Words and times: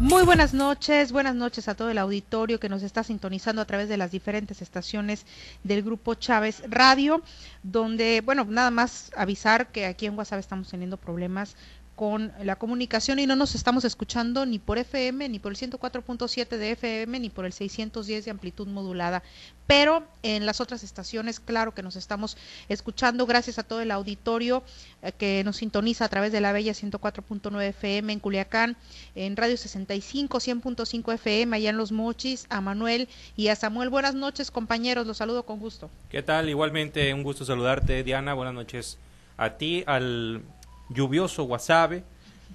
Muy 0.00 0.24
buenas 0.24 0.54
noches, 0.54 1.12
buenas 1.12 1.34
noches 1.34 1.68
a 1.68 1.74
todo 1.74 1.90
el 1.90 1.98
auditorio 1.98 2.58
que 2.58 2.70
nos 2.70 2.82
está 2.82 3.04
sintonizando 3.04 3.60
a 3.60 3.66
través 3.66 3.86
de 3.90 3.98
las 3.98 4.10
diferentes 4.10 4.62
estaciones 4.62 5.26
del 5.62 5.82
grupo 5.82 6.14
Chávez 6.14 6.62
Radio, 6.70 7.20
donde, 7.62 8.22
bueno, 8.24 8.46
nada 8.46 8.70
más 8.70 9.12
avisar 9.14 9.70
que 9.70 9.84
aquí 9.84 10.06
en 10.06 10.16
WhatsApp 10.16 10.40
estamos 10.40 10.70
teniendo 10.70 10.96
problemas 10.96 11.54
con 12.00 12.32
la 12.42 12.56
comunicación 12.56 13.18
y 13.18 13.26
no 13.26 13.36
nos 13.36 13.54
estamos 13.54 13.84
escuchando 13.84 14.46
ni 14.46 14.58
por 14.58 14.78
FM, 14.78 15.28
ni 15.28 15.38
por 15.38 15.52
el 15.52 15.58
104.7 15.58 16.56
de 16.56 16.70
FM, 16.70 17.20
ni 17.20 17.28
por 17.28 17.44
el 17.44 17.52
610 17.52 18.24
de 18.24 18.30
amplitud 18.30 18.66
modulada. 18.68 19.22
Pero 19.66 20.06
en 20.22 20.46
las 20.46 20.62
otras 20.62 20.82
estaciones, 20.82 21.40
claro 21.40 21.74
que 21.74 21.82
nos 21.82 21.96
estamos 21.96 22.38
escuchando 22.70 23.26
gracias 23.26 23.58
a 23.58 23.64
todo 23.64 23.82
el 23.82 23.90
auditorio 23.90 24.62
eh, 25.02 25.12
que 25.12 25.44
nos 25.44 25.58
sintoniza 25.58 26.06
a 26.06 26.08
través 26.08 26.32
de 26.32 26.40
la 26.40 26.52
Bella 26.52 26.72
104.9 26.72 27.62
FM 27.64 28.14
en 28.14 28.18
Culiacán, 28.18 28.78
en 29.14 29.36
Radio 29.36 29.58
65, 29.58 30.38
100.5 30.38 31.12
FM 31.12 31.54
allá 31.54 31.68
en 31.68 31.76
Los 31.76 31.92
Mochis, 31.92 32.46
a 32.48 32.62
Manuel 32.62 33.10
y 33.36 33.48
a 33.48 33.56
Samuel. 33.56 33.90
Buenas 33.90 34.14
noches, 34.14 34.50
compañeros, 34.50 35.06
los 35.06 35.18
saludo 35.18 35.42
con 35.42 35.58
gusto. 35.58 35.90
¿Qué 36.08 36.22
tal? 36.22 36.48
Igualmente, 36.48 37.12
un 37.12 37.24
gusto 37.24 37.44
saludarte, 37.44 38.02
Diana. 38.04 38.32
Buenas 38.32 38.54
noches 38.54 38.96
a 39.36 39.50
ti, 39.58 39.84
al 39.86 40.42
lluvioso 40.90 41.44
Guasave, 41.44 42.04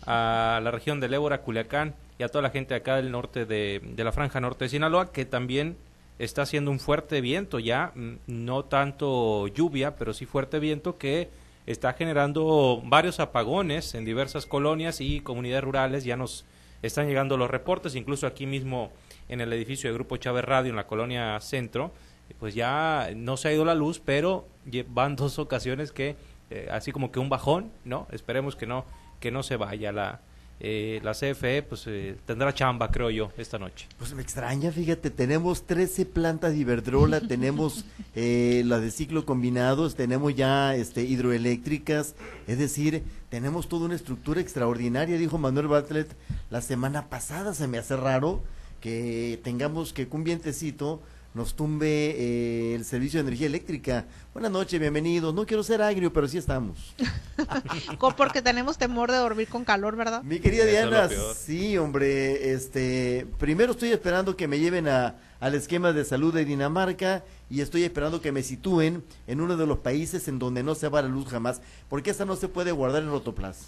a 0.05 0.59
la 0.61 0.71
región 0.71 0.99
del 0.99 1.13
Ébora, 1.13 1.41
Culiacán 1.41 1.95
y 2.19 2.23
a 2.23 2.29
toda 2.29 2.41
la 2.41 2.49
gente 2.49 2.75
acá 2.75 2.97
del 2.97 3.11
norte 3.11 3.45
de, 3.45 3.81
de 3.83 4.03
la 4.03 4.11
franja 4.11 4.39
norte 4.39 4.65
de 4.65 4.69
Sinaloa, 4.69 5.11
que 5.11 5.25
también 5.25 5.77
está 6.19 6.43
haciendo 6.43 6.71
un 6.71 6.79
fuerte 6.79 7.21
viento 7.21 7.59
ya, 7.59 7.91
mm, 7.95 8.13
no 8.27 8.65
tanto 8.65 9.47
lluvia, 9.47 9.95
pero 9.95 10.13
sí 10.13 10.25
fuerte 10.25 10.59
viento 10.59 10.97
que 10.97 11.29
está 11.65 11.93
generando 11.93 12.81
varios 12.85 13.19
apagones 13.19 13.95
en 13.95 14.05
diversas 14.05 14.45
colonias 14.45 15.01
y 15.01 15.19
comunidades 15.21 15.63
rurales. 15.63 16.03
Ya 16.03 16.15
nos 16.15 16.45
están 16.81 17.07
llegando 17.07 17.37
los 17.37 17.49
reportes, 17.49 17.95
incluso 17.95 18.27
aquí 18.27 18.45
mismo 18.45 18.91
en 19.27 19.41
el 19.41 19.51
edificio 19.53 19.89
de 19.89 19.95
Grupo 19.95 20.17
Chávez 20.17 20.45
Radio 20.45 20.69
en 20.69 20.75
la 20.75 20.87
colonia 20.87 21.39
Centro, 21.39 21.91
pues 22.39 22.53
ya 22.55 23.09
no 23.15 23.37
se 23.37 23.47
ha 23.47 23.53
ido 23.53 23.65
la 23.65 23.75
luz, 23.75 23.99
pero 24.03 24.47
van 24.89 25.15
dos 25.15 25.39
ocasiones 25.39 25.91
que 25.91 26.15
eh, 26.49 26.67
así 26.71 26.91
como 26.91 27.11
que 27.11 27.19
un 27.19 27.29
bajón, 27.29 27.71
¿no? 27.83 28.07
Esperemos 28.11 28.55
que 28.55 28.65
no, 28.65 28.85
que 29.19 29.31
no 29.31 29.43
se 29.43 29.57
vaya 29.57 29.91
la, 29.91 30.21
eh, 30.61 31.01
la 31.03 31.11
CFE 31.11 31.63
pues 31.63 31.83
eh, 31.87 32.15
tendrá 32.25 32.53
chamba, 32.53 32.89
creo 32.89 33.09
yo, 33.09 33.31
esta 33.37 33.59
noche. 33.59 33.87
Pues 33.97 34.13
me 34.13 34.21
extraña, 34.21 34.71
fíjate, 34.71 35.09
tenemos 35.09 35.65
13 35.67 36.05
plantas 36.05 36.53
de 36.53 36.59
Iberdrola, 36.59 37.19
tenemos 37.27 37.83
eh, 38.15 38.63
las 38.65 38.81
de 38.81 38.91
ciclo 38.91 39.25
combinados, 39.25 39.95
tenemos 39.95 40.33
ya 40.33 40.73
este, 40.75 41.03
hidroeléctricas, 41.03 42.15
es 42.47 42.57
decir, 42.57 43.03
tenemos 43.29 43.67
toda 43.67 43.85
una 43.85 43.95
estructura 43.95 44.39
extraordinaria, 44.39 45.17
dijo 45.17 45.37
Manuel 45.37 45.67
Bartlett 45.67 46.15
la 46.49 46.61
semana 46.61 47.09
pasada, 47.09 47.53
se 47.53 47.67
me 47.67 47.77
hace 47.77 47.97
raro 47.97 48.41
que 48.79 49.41
tengamos 49.43 49.91
que 49.91 50.07
un 50.09 50.23
vientecito 50.23 51.01
nos 51.35 51.53
tumbe 51.53 52.15
eh, 52.17 52.75
el 52.75 52.85
servicio 52.85 53.19
de 53.19 53.27
energía 53.27 53.47
eléctrica. 53.47 54.05
Buenas 54.33 54.51
noches, 54.51 54.79
bienvenidos. 54.79 55.35
No 55.35 55.45
quiero 55.45 55.63
ser 55.63 55.81
agrio, 55.81 56.11
pero 56.13 56.29
sí 56.29 56.37
estamos. 56.37 56.95
Porque 58.17 58.41
tenemos 58.41 58.77
temor 58.77 59.11
de 59.11 59.17
dormir 59.17 59.49
con 59.49 59.65
calor, 59.65 59.97
¿verdad? 59.97 60.23
Mi 60.23 60.39
querida 60.39 60.63
Diana, 60.65 61.09
sí, 61.35 61.77
hombre, 61.77 62.53
este, 62.53 63.27
primero 63.37 63.73
estoy 63.73 63.91
esperando 63.91 64.37
que 64.37 64.47
me 64.47 64.59
lleven 64.59 64.87
a, 64.87 65.17
al 65.41 65.55
esquema 65.55 65.91
de 65.91 66.05
salud 66.05 66.33
de 66.33 66.45
Dinamarca 66.45 67.25
y 67.49 67.59
estoy 67.59 67.83
esperando 67.83 68.21
que 68.21 68.31
me 68.31 68.41
sitúen 68.41 69.03
en 69.27 69.41
uno 69.41 69.57
de 69.57 69.67
los 69.67 69.79
países 69.79 70.29
en 70.29 70.39
donde 70.39 70.63
no 70.63 70.73
se 70.73 70.87
va 70.87 71.01
la 71.01 71.09
luz 71.09 71.27
jamás, 71.27 71.61
porque 71.89 72.11
esa 72.11 72.23
no 72.23 72.37
se 72.37 72.47
puede 72.47 72.71
guardar 72.71 73.03
en 73.03 73.09
rotoplas. 73.09 73.67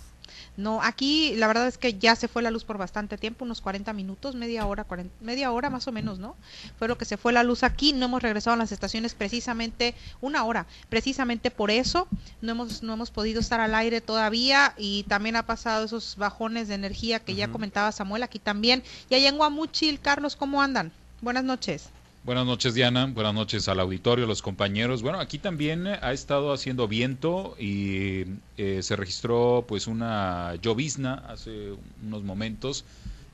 No, 0.55 0.81
aquí 0.81 1.35
la 1.35 1.47
verdad 1.47 1.67
es 1.67 1.77
que 1.77 1.93
ya 1.93 2.15
se 2.15 2.27
fue 2.27 2.41
la 2.41 2.51
luz 2.51 2.63
por 2.63 2.77
bastante 2.77 3.17
tiempo, 3.17 3.45
unos 3.45 3.61
40 3.61 3.93
minutos, 3.93 4.35
media 4.35 4.65
hora, 4.65 4.85
media 5.21 5.51
hora 5.51 5.69
más 5.69 5.87
o 5.87 5.91
menos, 5.91 6.19
¿no? 6.19 6.35
Fue 6.77 6.87
lo 6.87 6.97
que 6.97 7.05
se 7.05 7.17
fue 7.17 7.33
la 7.33 7.43
luz 7.43 7.63
aquí, 7.63 7.93
no 7.93 8.05
hemos 8.05 8.21
regresado 8.21 8.55
a 8.55 8.57
las 8.57 8.71
estaciones 8.71 9.13
precisamente 9.13 9.95
una 10.21 10.43
hora, 10.43 10.65
precisamente 10.89 11.51
por 11.51 11.71
eso 11.71 12.07
no 12.41 12.51
hemos 12.51 12.83
no 12.83 12.93
hemos 12.93 13.11
podido 13.11 13.39
estar 13.39 13.59
al 13.59 13.75
aire 13.75 14.01
todavía 14.01 14.73
y 14.77 15.03
también 15.03 15.35
ha 15.35 15.45
pasado 15.45 15.85
esos 15.85 16.15
bajones 16.17 16.67
de 16.67 16.75
energía 16.75 17.19
que 17.19 17.35
ya 17.35 17.49
comentaba 17.49 17.91
Samuel 17.91 18.23
aquí 18.23 18.39
también. 18.39 18.83
Y 19.09 19.15
allá 19.15 19.29
en 19.29 19.37
Guamuchil, 19.37 19.99
Carlos, 19.99 20.35
¿cómo 20.35 20.61
andan? 20.61 20.91
Buenas 21.21 21.43
noches. 21.43 21.89
Buenas 22.27 22.45
noches, 22.45 22.73
Diana. 22.73 23.05
Buenas 23.05 23.33
noches 23.33 23.69
al 23.69 23.79
auditorio, 23.79 24.25
a 24.25 24.27
los 24.27 24.41
compañeros. 24.41 25.01
Bueno, 25.01 25.21
aquí 25.21 25.37
también 25.39 25.87
ha 25.87 26.11
estado 26.11 26.51
haciendo 26.51 26.85
viento 26.85 27.55
y 27.57 28.25
eh, 28.57 28.83
se 28.83 28.97
registró 28.97 29.63
pues 29.65 29.87
una 29.87 30.55
llovizna 30.55 31.23
hace 31.29 31.71
unos 32.03 32.23
momentos 32.23 32.83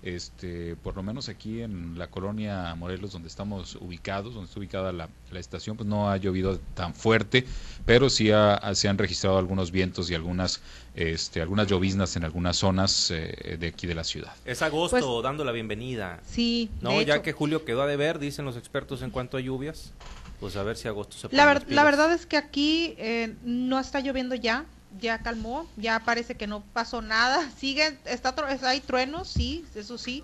este, 0.03 0.75
por 0.75 0.95
lo 0.95 1.03
menos 1.03 1.29
aquí 1.29 1.61
en 1.61 1.97
la 1.97 2.07
colonia 2.07 2.75
Morelos, 2.75 3.13
donde 3.13 3.29
estamos 3.29 3.75
ubicados, 3.77 4.33
donde 4.33 4.47
está 4.47 4.59
ubicada 4.59 4.91
la, 4.91 5.09
estación, 5.33 5.77
pues 5.77 5.87
no 5.89 6.11
ha 6.11 6.17
llovido 6.17 6.59
tan 6.75 6.93
fuerte, 6.93 7.45
pero 7.85 8.09
sí 8.09 8.29
se 8.73 8.87
han 8.87 8.97
registrado 8.99 9.39
algunos 9.39 9.71
vientos 9.71 10.11
y 10.11 10.15
algunas, 10.15 10.61
este, 10.93 11.41
algunas 11.41 11.67
lloviznas 11.67 12.15
en 12.15 12.23
algunas 12.23 12.57
zonas 12.57 13.09
eh, 13.09 13.57
de 13.59 13.67
aquí 13.67 13.87
de 13.87 13.95
la 13.95 14.03
ciudad. 14.03 14.33
Es 14.45 14.61
agosto 14.61 14.99
pues, 14.99 15.23
dando 15.23 15.43
la 15.43 15.51
bienvenida. 15.51 16.19
Sí. 16.23 16.69
No, 16.81 17.01
ya 17.01 17.23
que 17.23 17.33
julio 17.33 17.65
quedó 17.65 17.81
a 17.81 17.87
deber, 17.87 18.19
dicen 18.19 18.45
los 18.45 18.57
expertos 18.57 19.01
en 19.01 19.09
cuanto 19.09 19.37
a 19.37 19.39
lluvias. 19.39 19.91
Pues 20.39 20.57
a 20.57 20.63
ver 20.63 20.75
si 20.75 20.89
agosto 20.89 21.15
se 21.15 21.33
la, 21.33 21.63
la 21.67 21.83
verdad 21.85 22.11
es 22.11 22.25
que 22.25 22.35
aquí 22.35 22.95
eh, 22.97 23.33
no 23.45 23.79
está 23.79 24.01
lloviendo 24.01 24.35
ya, 24.35 24.65
ya 24.99 25.19
calmó, 25.19 25.67
ya 25.77 25.99
parece 25.99 26.35
que 26.35 26.47
no 26.47 26.63
pasó 26.73 27.01
nada, 27.01 27.49
sigue, 27.57 27.97
está, 28.05 28.35
hay 28.63 28.79
truenos, 28.81 29.27
sí, 29.27 29.65
eso 29.75 29.97
sí, 29.97 30.23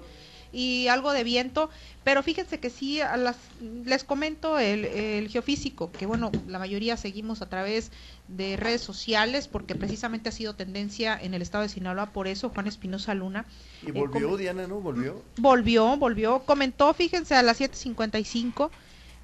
y 0.52 0.88
algo 0.88 1.12
de 1.12 1.24
viento, 1.24 1.70
pero 2.04 2.24
fíjense 2.24 2.60
que 2.60 2.70
sí, 2.70 3.02
a 3.02 3.18
las, 3.18 3.38
les 3.86 4.04
comento 4.04 4.58
el, 4.58 4.86
el, 4.86 5.30
geofísico, 5.30 5.92
que 5.92 6.06
bueno, 6.06 6.32
la 6.48 6.58
mayoría 6.58 6.98
seguimos 6.98 7.42
a 7.42 7.50
través 7.50 7.92
de 8.28 8.58
redes 8.58 8.82
sociales, 8.82 9.48
porque 9.48 9.76
precisamente 9.76 10.30
ha 10.30 10.32
sido 10.32 10.56
tendencia 10.56 11.20
en 11.22 11.34
el 11.36 11.42
estado 11.42 11.64
de 11.64 11.70
Sinaloa, 11.70 12.08
por 12.08 12.28
eso 12.28 12.50
Juan 12.50 12.68
Espinosa 12.68 13.14
Luna. 13.14 13.46
Y 13.86 13.92
volvió, 13.92 14.38
Diana, 14.38 14.66
¿no? 14.66 14.80
Volvió. 14.80 15.22
Volvió, 15.38 15.98
volvió, 15.98 16.40
comentó, 16.40 16.94
fíjense, 16.96 17.36
a 17.36 17.44
las 17.44 17.62
7.55, 17.62 18.72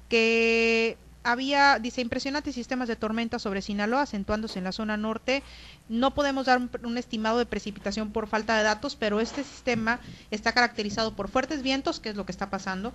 que 0.08 0.96
había, 1.26 1.80
dice, 1.80 2.00
impresionantes 2.00 2.54
sistemas 2.54 2.86
de 2.86 2.94
tormenta 2.94 3.40
sobre 3.40 3.60
Sinaloa, 3.60 4.02
acentuándose 4.02 4.60
en 4.60 4.64
la 4.64 4.70
zona 4.70 4.96
norte. 4.96 5.42
No 5.88 6.14
podemos 6.14 6.46
dar 6.46 6.60
un, 6.84 6.98
estimado 6.98 7.38
de 7.38 7.46
precipitación 7.46 8.12
por 8.12 8.28
falta 8.28 8.56
de 8.56 8.62
datos, 8.62 8.94
pero 8.94 9.18
este 9.18 9.42
sistema 9.42 9.98
está 10.30 10.52
caracterizado 10.52 11.16
por 11.16 11.28
fuertes 11.28 11.62
vientos, 11.62 11.98
que 11.98 12.10
es 12.10 12.16
lo 12.16 12.24
que 12.26 12.30
está 12.30 12.48
pasando. 12.48 12.92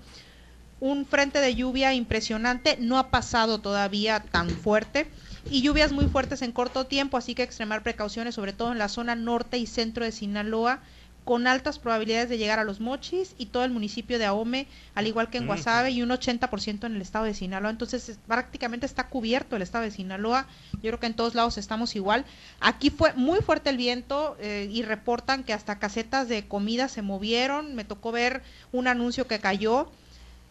Un 0.79 1.05
frente 1.05 1.39
de 1.39 1.55
lluvia 1.55 1.93
impresionante, 1.93 2.77
no 2.79 2.97
ha 2.97 3.11
pasado 3.11 3.59
todavía 3.59 4.21
tan 4.21 4.49
fuerte. 4.49 5.11
Y 5.49 5.61
lluvias 5.61 5.91
muy 5.91 6.05
fuertes 6.05 6.41
en 6.41 6.53
corto 6.53 6.85
tiempo, 6.85 7.17
así 7.17 7.35
que 7.35 7.43
extremar 7.43 7.83
precauciones, 7.83 8.35
sobre 8.35 8.53
todo 8.53 8.71
en 8.71 8.77
la 8.77 8.87
zona 8.87 9.15
norte 9.15 9.57
y 9.57 9.67
centro 9.67 10.05
de 10.05 10.13
Sinaloa 10.13 10.79
con 11.23 11.45
altas 11.45 11.77
probabilidades 11.77 12.29
de 12.29 12.37
llegar 12.37 12.59
a 12.59 12.63
los 12.63 12.79
Mochis 12.79 13.35
y 13.37 13.47
todo 13.47 13.63
el 13.63 13.71
municipio 13.71 14.17
de 14.17 14.25
Ahome, 14.25 14.67
al 14.95 15.05
igual 15.05 15.29
que 15.29 15.37
en 15.37 15.45
Guasave 15.45 15.91
y 15.91 16.01
un 16.01 16.09
80% 16.09 16.85
en 16.85 16.95
el 16.95 17.01
estado 17.01 17.25
de 17.25 17.33
Sinaloa. 17.33 17.69
Entonces 17.69 18.17
prácticamente 18.27 18.85
está 18.85 19.07
cubierto 19.07 19.55
el 19.55 19.61
estado 19.61 19.83
de 19.83 19.91
Sinaloa. 19.91 20.47
Yo 20.73 20.89
creo 20.89 20.99
que 20.99 21.05
en 21.05 21.13
todos 21.13 21.35
lados 21.35 21.57
estamos 21.57 21.95
igual. 21.95 22.25
Aquí 22.59 22.89
fue 22.89 23.13
muy 23.13 23.39
fuerte 23.41 23.69
el 23.69 23.77
viento 23.77 24.35
eh, 24.39 24.67
y 24.71 24.81
reportan 24.81 25.43
que 25.43 25.53
hasta 25.53 25.77
casetas 25.77 26.27
de 26.27 26.47
comida 26.47 26.87
se 26.87 27.03
movieron. 27.03 27.75
Me 27.75 27.85
tocó 27.85 28.11
ver 28.11 28.41
un 28.71 28.87
anuncio 28.87 29.27
que 29.27 29.39
cayó. 29.39 29.89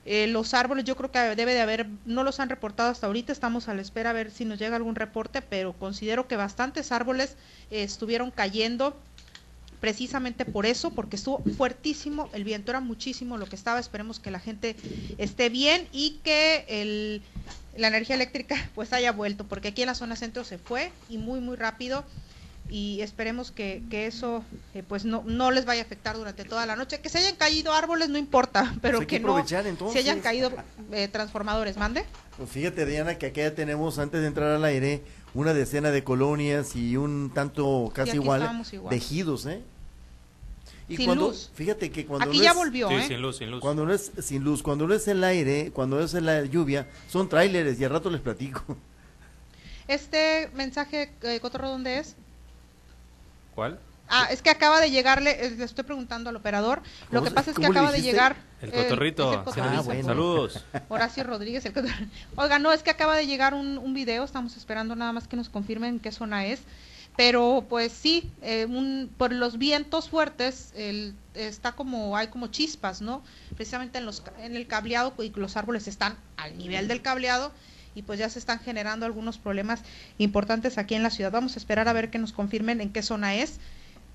Eh, 0.06 0.26
los 0.28 0.54
árboles 0.54 0.84
yo 0.84 0.96
creo 0.96 1.10
que 1.10 1.18
debe 1.36 1.52
de 1.52 1.60
haber, 1.60 1.86
no 2.06 2.24
los 2.24 2.40
han 2.40 2.48
reportado 2.48 2.90
hasta 2.90 3.06
ahorita, 3.06 3.32
estamos 3.32 3.68
a 3.68 3.74
la 3.74 3.82
espera 3.82 4.10
a 4.10 4.12
ver 4.14 4.30
si 4.30 4.46
nos 4.46 4.58
llega 4.58 4.76
algún 4.76 4.94
reporte, 4.94 5.42
pero 5.42 5.74
considero 5.74 6.26
que 6.26 6.36
bastantes 6.36 6.90
árboles 6.90 7.36
eh, 7.70 7.82
estuvieron 7.82 8.30
cayendo 8.30 8.96
precisamente 9.80 10.44
por 10.44 10.66
eso, 10.66 10.90
porque 10.90 11.16
estuvo 11.16 11.42
fuertísimo 11.56 12.28
el 12.32 12.44
viento, 12.44 12.70
era 12.70 12.80
muchísimo 12.80 13.38
lo 13.38 13.46
que 13.46 13.56
estaba, 13.56 13.80
esperemos 13.80 14.20
que 14.20 14.30
la 14.30 14.38
gente 14.38 14.76
esté 15.18 15.48
bien 15.48 15.88
y 15.92 16.20
que 16.22 16.64
el, 16.68 17.22
la 17.76 17.88
energía 17.88 18.16
eléctrica 18.16 18.56
pues 18.74 18.92
haya 18.92 19.12
vuelto, 19.12 19.44
porque 19.44 19.68
aquí 19.68 19.82
en 19.82 19.86
la 19.86 19.94
zona 19.94 20.16
centro 20.16 20.44
se 20.44 20.58
fue 20.58 20.92
y 21.08 21.18
muy 21.18 21.40
muy 21.40 21.56
rápido 21.56 22.04
y 22.70 23.00
esperemos 23.02 23.50
que, 23.50 23.82
que 23.90 24.06
eso 24.06 24.44
eh, 24.74 24.84
pues 24.86 25.04
no, 25.04 25.24
no 25.26 25.50
les 25.50 25.64
vaya 25.64 25.82
a 25.82 25.84
afectar 25.84 26.16
durante 26.16 26.44
toda 26.44 26.66
la 26.66 26.76
noche. 26.76 27.00
Que 27.00 27.08
se 27.08 27.18
hayan 27.18 27.34
caído 27.34 27.72
árboles 27.72 28.08
no 28.08 28.18
importa, 28.18 28.74
pero 28.82 28.98
pues 28.98 29.08
que, 29.08 29.20
no 29.20 29.44
se 29.46 29.98
hayan 29.98 30.20
caído 30.20 30.52
eh, 30.92 31.08
transformadores. 31.08 31.76
Mande. 31.76 32.04
Pues 32.36 32.48
fíjate 32.48 32.86
Diana 32.86 33.18
que 33.18 33.26
aquí 33.26 33.40
ya 33.40 33.54
tenemos 33.54 33.98
antes 33.98 34.20
de 34.20 34.28
entrar 34.28 34.52
al 34.52 34.64
aire 34.64 35.02
una 35.34 35.54
decena 35.54 35.90
de 35.90 36.04
colonias 36.04 36.76
y 36.76 36.96
un 36.96 37.30
tanto 37.34 37.90
casi 37.94 38.16
igual, 38.16 38.62
de 38.90 38.96
ejidos, 38.96 39.46
¿eh? 39.46 39.62
Y 40.88 40.96
sin 40.96 41.06
cuando, 41.06 41.28
luz. 41.28 41.50
Fíjate 41.54 41.90
que 41.92 42.04
cuando 42.04 42.28
Aquí 42.28 42.38
no 42.38 42.44
ya 42.44 42.50
es, 42.50 42.56
volvió, 42.56 42.90
¿eh? 42.90 43.06
sin 43.06 43.22
luz, 43.22 43.36
sin 43.36 43.50
luz. 43.50 43.60
Cuando 43.60 43.86
no 43.86 43.92
es 43.92 44.10
sin 44.20 44.42
luz, 44.42 44.62
cuando 44.62 44.88
no 44.88 44.94
es 44.94 45.06
el 45.06 45.22
aire, 45.22 45.70
cuando 45.72 45.98
no 45.98 46.04
es 46.04 46.12
la 46.14 46.44
lluvia, 46.44 46.88
son 47.08 47.28
tráileres 47.28 47.78
y 47.80 47.84
al 47.84 47.90
rato 47.90 48.10
les 48.10 48.20
platico. 48.20 48.76
Este 49.86 50.50
mensaje, 50.54 51.12
eh, 51.22 51.40
Cotorro, 51.40 51.68
¿dónde 51.68 51.98
es? 51.98 52.16
¿Cuál? 53.54 53.78
Ah, 54.12 54.26
es 54.30 54.42
que 54.42 54.50
acaba 54.50 54.80
de 54.80 54.90
llegarle, 54.90 55.50
le 55.56 55.64
estoy 55.64 55.84
preguntando 55.84 56.30
al 56.30 56.36
operador. 56.36 56.82
Lo 57.10 57.20
¿Cómo 57.20 57.28
que 57.30 57.34
pasa 57.34 57.50
es 57.52 57.56
que 57.56 57.64
acaba 57.66 57.92
de 57.92 58.02
llegar. 58.02 58.36
El 58.60 58.70
eh, 58.70 58.72
cotorrito. 58.72 59.30
es 59.30 59.38
el 59.38 59.44
cotorrito. 59.44 59.74
Ah, 59.78 59.80
bueno. 59.82 60.04
Saludos. 60.04 60.64
Horacio 60.88 61.22
Rodríguez. 61.24 61.64
El 61.64 61.72
cotorrito. 61.72 62.10
Oiga, 62.36 62.58
no, 62.58 62.72
es 62.72 62.82
que 62.82 62.90
acaba 62.90 63.14
de 63.16 63.26
llegar 63.26 63.54
un, 63.54 63.78
un 63.78 63.94
video. 63.94 64.24
Estamos 64.24 64.56
esperando 64.56 64.96
nada 64.96 65.12
más 65.12 65.28
que 65.28 65.36
nos 65.36 65.48
confirmen 65.48 66.00
qué 66.00 66.10
zona 66.12 66.44
es. 66.46 66.60
Pero 67.16 67.66
pues 67.68 67.92
sí, 67.92 68.30
eh, 68.40 68.66
un- 68.68 69.10
por 69.16 69.32
los 69.32 69.58
vientos 69.58 70.08
fuertes 70.08 70.72
el, 70.76 71.14
está 71.34 71.72
como, 71.72 72.16
hay 72.16 72.28
como 72.28 72.46
chispas, 72.46 73.02
¿no? 73.02 73.22
Precisamente 73.56 73.98
en, 73.98 74.06
los, 74.06 74.20
ca- 74.22 74.32
en 74.40 74.56
el 74.56 74.66
cableado 74.66 75.12
y 75.18 75.30
los 75.34 75.56
árboles 75.56 75.86
están 75.88 76.16
al 76.36 76.56
nivel 76.56 76.88
del 76.88 77.02
cableado 77.02 77.52
y 77.94 78.02
pues 78.02 78.18
ya 78.20 78.28
se 78.30 78.38
están 78.38 78.60
generando 78.60 79.04
algunos 79.06 79.38
problemas 79.38 79.82
importantes 80.18 80.78
aquí 80.78 80.94
en 80.94 81.02
la 81.02 81.10
ciudad. 81.10 81.32
Vamos 81.32 81.56
a 81.56 81.58
esperar 81.58 81.88
a 81.88 81.92
ver 81.92 82.10
que 82.10 82.18
nos 82.18 82.32
confirmen 82.32 82.80
en 82.80 82.90
qué 82.92 83.02
zona 83.02 83.34
es. 83.34 83.58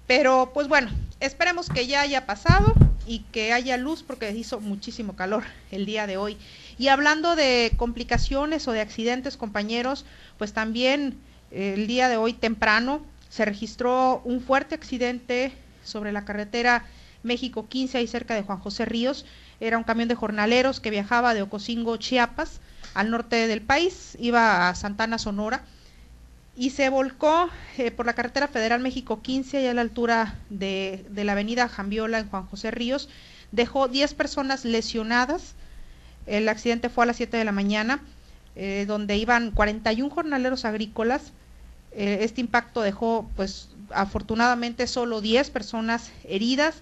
Pero 0.07 0.51
pues 0.53 0.67
bueno, 0.67 0.91
esperemos 1.19 1.69
que 1.69 1.87
ya 1.87 2.01
haya 2.01 2.25
pasado 2.25 2.73
y 3.07 3.19
que 3.31 3.53
haya 3.53 3.77
luz 3.77 4.03
porque 4.03 4.31
hizo 4.31 4.59
muchísimo 4.59 5.15
calor 5.15 5.43
el 5.71 5.85
día 5.85 6.05
de 6.05 6.17
hoy. 6.17 6.37
Y 6.77 6.89
hablando 6.89 7.35
de 7.35 7.71
complicaciones 7.77 8.67
o 8.67 8.71
de 8.71 8.81
accidentes, 8.81 9.37
compañeros, 9.37 10.05
pues 10.37 10.53
también 10.53 11.17
eh, 11.51 11.73
el 11.75 11.87
día 11.87 12.07
de 12.07 12.17
hoy 12.17 12.33
temprano 12.33 13.01
se 13.29 13.45
registró 13.45 14.21
un 14.23 14.41
fuerte 14.41 14.75
accidente 14.75 15.51
sobre 15.83 16.11
la 16.11 16.23
carretera 16.25 16.85
México 17.23 17.67
15 17.67 17.97
ahí 17.97 18.07
cerca 18.07 18.35
de 18.35 18.43
Juan 18.43 18.59
José 18.59 18.85
Ríos. 18.85 19.25
Era 19.59 19.77
un 19.77 19.83
camión 19.83 20.07
de 20.07 20.15
jornaleros 20.15 20.79
que 20.79 20.91
viajaba 20.91 21.33
de 21.33 21.41
Ocosingo, 21.41 21.97
Chiapas, 21.97 22.61
al 22.93 23.09
norte 23.09 23.47
del 23.47 23.61
país, 23.61 24.15
iba 24.19 24.69
a 24.69 24.75
Santana, 24.75 25.17
Sonora 25.17 25.63
y 26.57 26.69
se 26.69 26.89
volcó 26.89 27.49
eh, 27.77 27.91
por 27.91 28.05
la 28.05 28.13
carretera 28.13 28.47
federal 28.47 28.81
México 28.81 29.21
15 29.21 29.57
allá 29.57 29.71
a 29.71 29.73
la 29.73 29.81
altura 29.81 30.39
de, 30.49 31.05
de 31.09 31.23
la 31.25 31.33
avenida 31.33 31.67
Jambiola 31.67 32.19
en 32.19 32.29
Juan 32.29 32.45
José 32.45 32.71
Ríos. 32.71 33.09
Dejó 33.51 33.87
10 33.87 34.13
personas 34.13 34.63
lesionadas. 34.63 35.55
El 36.25 36.47
accidente 36.47 36.89
fue 36.89 37.03
a 37.03 37.07
las 37.07 37.17
7 37.17 37.35
de 37.35 37.43
la 37.43 37.51
mañana, 37.51 38.01
eh, 38.55 38.85
donde 38.87 39.17
iban 39.17 39.51
41 39.51 40.09
jornaleros 40.09 40.65
agrícolas. 40.65 41.33
Eh, 41.91 42.19
este 42.21 42.41
impacto 42.41 42.81
dejó, 42.81 43.29
pues, 43.35 43.69
afortunadamente 43.91 44.87
solo 44.87 45.21
10 45.21 45.49
personas 45.49 46.11
heridas 46.23 46.81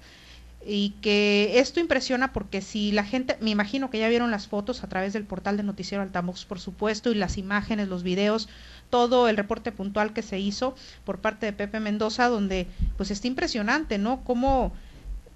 y 0.66 0.92
que 1.02 1.60
esto 1.60 1.80
impresiona 1.80 2.31
porque 2.31 2.62
si 2.62 2.92
la 2.92 3.04
gente, 3.04 3.38
me 3.42 3.50
imagino 3.50 3.90
que 3.90 4.00
ya 4.00 4.08
vieron 4.08 4.31
las 4.31 4.48
fotos 4.48 4.84
a 4.84 4.88
través 4.88 5.14
del 5.14 5.25
portal 5.25 5.58
de 5.58 5.64
Noticiero 5.64 6.04
Altavoz, 6.04 6.46
por 6.46 6.60
supuesto, 6.60 7.12
y 7.12 7.16
las 7.16 7.38
imágenes, 7.38 7.90
los 7.90 8.04
videos, 8.04 8.48
todo 8.94 9.28
el 9.28 9.38
reporte 9.38 9.72
puntual 9.72 10.13
que 10.13 10.22
se 10.22 10.38
hizo 10.38 10.75
por 11.04 11.18
parte 11.18 11.48
de 11.48 11.54
Pepe 11.54 11.80
Mendoza, 11.80 12.28
donde 12.28 12.68
pues 12.95 13.10
está 13.10 13.25
impresionante, 13.25 13.98
¿no? 13.98 14.24
Cómo 14.24 14.72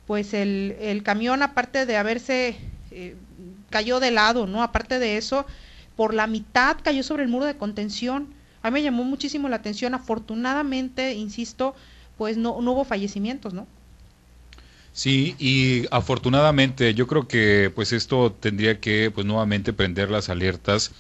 pues 0.06 0.36
el, 0.36 0.76
el 0.80 1.02
camión, 1.02 1.42
aparte 1.42 1.88
de 1.88 1.98
haberse, 1.98 2.56
eh, 2.92 3.16
cayó 3.72 4.00
de 4.00 4.12
lado, 4.12 4.46
¿no? 4.46 4.62
Aparte 4.62 5.00
de 5.00 5.18
eso, 5.18 5.48
por 5.96 6.14
la 6.14 6.28
mitad 6.28 6.78
cayó 6.84 7.02
sobre 7.02 7.24
el 7.24 7.30
muro 7.30 7.46
de 7.46 7.58
contención. 7.58 8.28
A 8.62 8.70
mí 8.70 8.76
me 8.76 8.84
llamó 8.84 9.04
muchísimo 9.04 9.50
la 9.50 9.56
atención, 9.56 9.96
afortunadamente, 9.96 11.16
insisto, 11.16 11.74
pues 12.16 12.38
no, 12.38 12.62
no 12.62 12.74
hubo 12.74 12.86
fallecimientos, 12.86 13.56
¿no? 13.56 13.66
Sí, 14.94 15.36
y 15.40 15.86
afortunadamente 15.90 16.94
yo 16.94 17.08
creo 17.08 17.28
que 17.28 17.72
pues 17.74 17.92
esto 17.92 18.32
tendría 18.40 18.80
que 18.80 19.10
pues 19.10 19.26
nuevamente 19.26 19.74
prender 19.74 20.12
las 20.12 20.30
alertas 20.30 20.92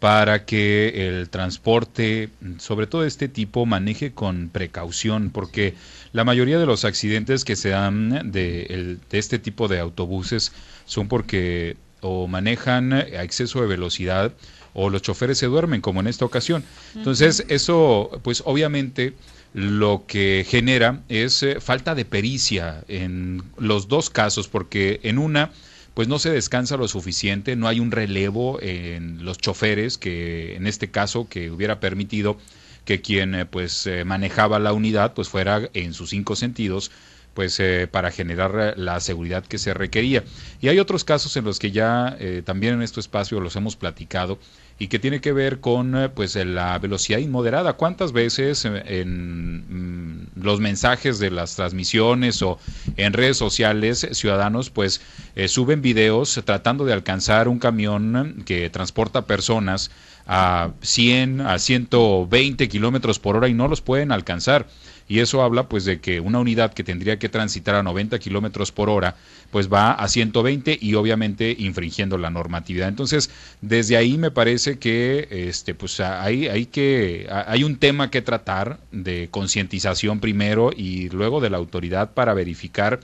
para 0.00 0.44
que 0.44 1.08
el 1.08 1.28
transporte, 1.28 2.28
sobre 2.58 2.86
todo 2.86 3.04
este 3.04 3.28
tipo, 3.28 3.66
maneje 3.66 4.12
con 4.12 4.48
precaución, 4.48 5.30
porque 5.30 5.74
la 6.12 6.24
mayoría 6.24 6.58
de 6.58 6.66
los 6.66 6.84
accidentes 6.84 7.44
que 7.44 7.56
se 7.56 7.70
dan 7.70 8.30
de, 8.30 8.62
el- 8.70 9.00
de 9.10 9.18
este 9.18 9.38
tipo 9.38 9.66
de 9.66 9.80
autobuses 9.80 10.52
son 10.86 11.08
porque 11.08 11.76
o 12.00 12.28
manejan 12.28 12.92
a 12.92 13.24
exceso 13.24 13.60
de 13.60 13.66
velocidad 13.66 14.32
o 14.72 14.88
los 14.88 15.02
choferes 15.02 15.38
se 15.38 15.46
duermen, 15.46 15.80
como 15.80 15.98
en 15.98 16.06
esta 16.06 16.24
ocasión. 16.24 16.62
Entonces, 16.94 17.44
eso, 17.48 18.20
pues 18.22 18.42
obviamente 18.46 19.14
lo 19.52 20.04
que 20.06 20.46
genera 20.48 21.00
es 21.08 21.42
eh, 21.42 21.58
falta 21.60 21.96
de 21.96 22.04
pericia 22.04 22.84
en 22.86 23.42
los 23.56 23.88
dos 23.88 24.10
casos, 24.10 24.46
porque 24.46 25.00
en 25.02 25.18
una, 25.18 25.50
pues 25.98 26.06
no 26.06 26.20
se 26.20 26.30
descansa 26.30 26.76
lo 26.76 26.86
suficiente, 26.86 27.56
no 27.56 27.66
hay 27.66 27.80
un 27.80 27.90
relevo 27.90 28.62
en 28.62 29.24
los 29.24 29.36
choferes, 29.36 29.98
que 29.98 30.54
en 30.54 30.68
este 30.68 30.92
caso 30.92 31.28
que 31.28 31.50
hubiera 31.50 31.80
permitido 31.80 32.38
que 32.84 33.00
quien 33.00 33.34
eh, 33.34 33.46
pues 33.46 33.84
eh, 33.88 34.04
manejaba 34.04 34.60
la 34.60 34.72
unidad 34.72 35.12
pues 35.14 35.28
fuera 35.28 35.68
en 35.74 35.94
sus 35.94 36.10
cinco 36.10 36.36
sentidos 36.36 36.92
pues 37.34 37.58
eh, 37.58 37.88
para 37.90 38.12
generar 38.12 38.52
eh, 38.60 38.74
la 38.76 39.00
seguridad 39.00 39.44
que 39.44 39.58
se 39.58 39.74
requería. 39.74 40.22
Y 40.60 40.68
hay 40.68 40.78
otros 40.78 41.02
casos 41.02 41.36
en 41.36 41.44
los 41.44 41.58
que 41.58 41.72
ya 41.72 42.16
también 42.44 42.74
en 42.74 42.82
este 42.82 43.00
espacio 43.00 43.40
los 43.40 43.56
hemos 43.56 43.74
platicado 43.74 44.38
y 44.78 44.86
que 44.86 44.98
tiene 44.98 45.20
que 45.20 45.32
ver 45.32 45.60
con 45.60 45.96
eh, 45.96 46.08
pues 46.08 46.36
eh, 46.36 46.44
la 46.44 46.78
velocidad 46.78 47.18
inmoderada. 47.18 47.72
¿Cuántas 47.74 48.12
veces 48.12 48.64
eh, 48.64 48.82
en 49.00 50.22
mm, 50.22 50.26
los 50.42 50.60
mensajes 50.60 51.18
de 51.18 51.30
las 51.30 51.56
transmisiones 51.56 52.42
o 52.42 52.58
en 52.96 53.12
redes 53.12 53.36
sociales 53.36 54.06
ciudadanos 54.12 54.70
pues 54.70 55.00
suben 55.46 55.82
videos 55.82 56.40
tratando 56.44 56.84
de 56.84 56.92
alcanzar 56.92 57.48
un 57.48 57.58
camión 57.58 58.42
que 58.44 58.70
transporta 58.70 59.26
personas 59.26 59.90
a 60.26 60.70
100, 60.80 61.40
a 61.40 61.58
120 61.58 62.68
kilómetros 62.68 63.18
por 63.18 63.36
hora 63.36 63.48
y 63.48 63.54
no 63.54 63.68
los 63.68 63.80
pueden 63.80 64.12
alcanzar? 64.12 64.66
Y 65.08 65.20
eso 65.20 65.42
habla 65.42 65.68
pues 65.68 65.84
de 65.84 66.00
que 66.00 66.20
una 66.20 66.38
unidad 66.38 66.74
que 66.74 66.84
tendría 66.84 67.18
que 67.18 67.28
transitar 67.28 67.74
a 67.74 67.82
90 67.82 68.18
kilómetros 68.18 68.70
por 68.70 68.90
hora 68.90 69.16
pues 69.50 69.72
va 69.72 69.92
a 69.92 70.06
120 70.06 70.78
y 70.80 70.94
obviamente 70.94 71.56
infringiendo 71.58 72.18
la 72.18 72.30
normatividad. 72.30 72.88
Entonces 72.88 73.30
desde 73.62 73.96
ahí 73.96 74.18
me 74.18 74.30
parece 74.30 74.78
que 74.78 75.26
este 75.30 75.74
pues 75.74 75.98
hay 76.00 76.48
hay 76.48 76.66
que 76.66 77.26
hay 77.30 77.64
un 77.64 77.76
tema 77.76 78.10
que 78.10 78.20
tratar 78.20 78.78
de 78.92 79.28
concientización 79.30 80.20
primero 80.20 80.70
y 80.76 81.08
luego 81.08 81.40
de 81.40 81.50
la 81.50 81.56
autoridad 81.56 82.12
para 82.12 82.34
verificar 82.34 83.00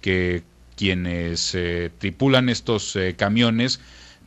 que 0.00 0.42
quienes 0.76 1.54
eh, 1.54 1.90
tripulan 1.98 2.48
estos 2.48 2.96
eh, 2.96 3.14
camiones 3.16 3.78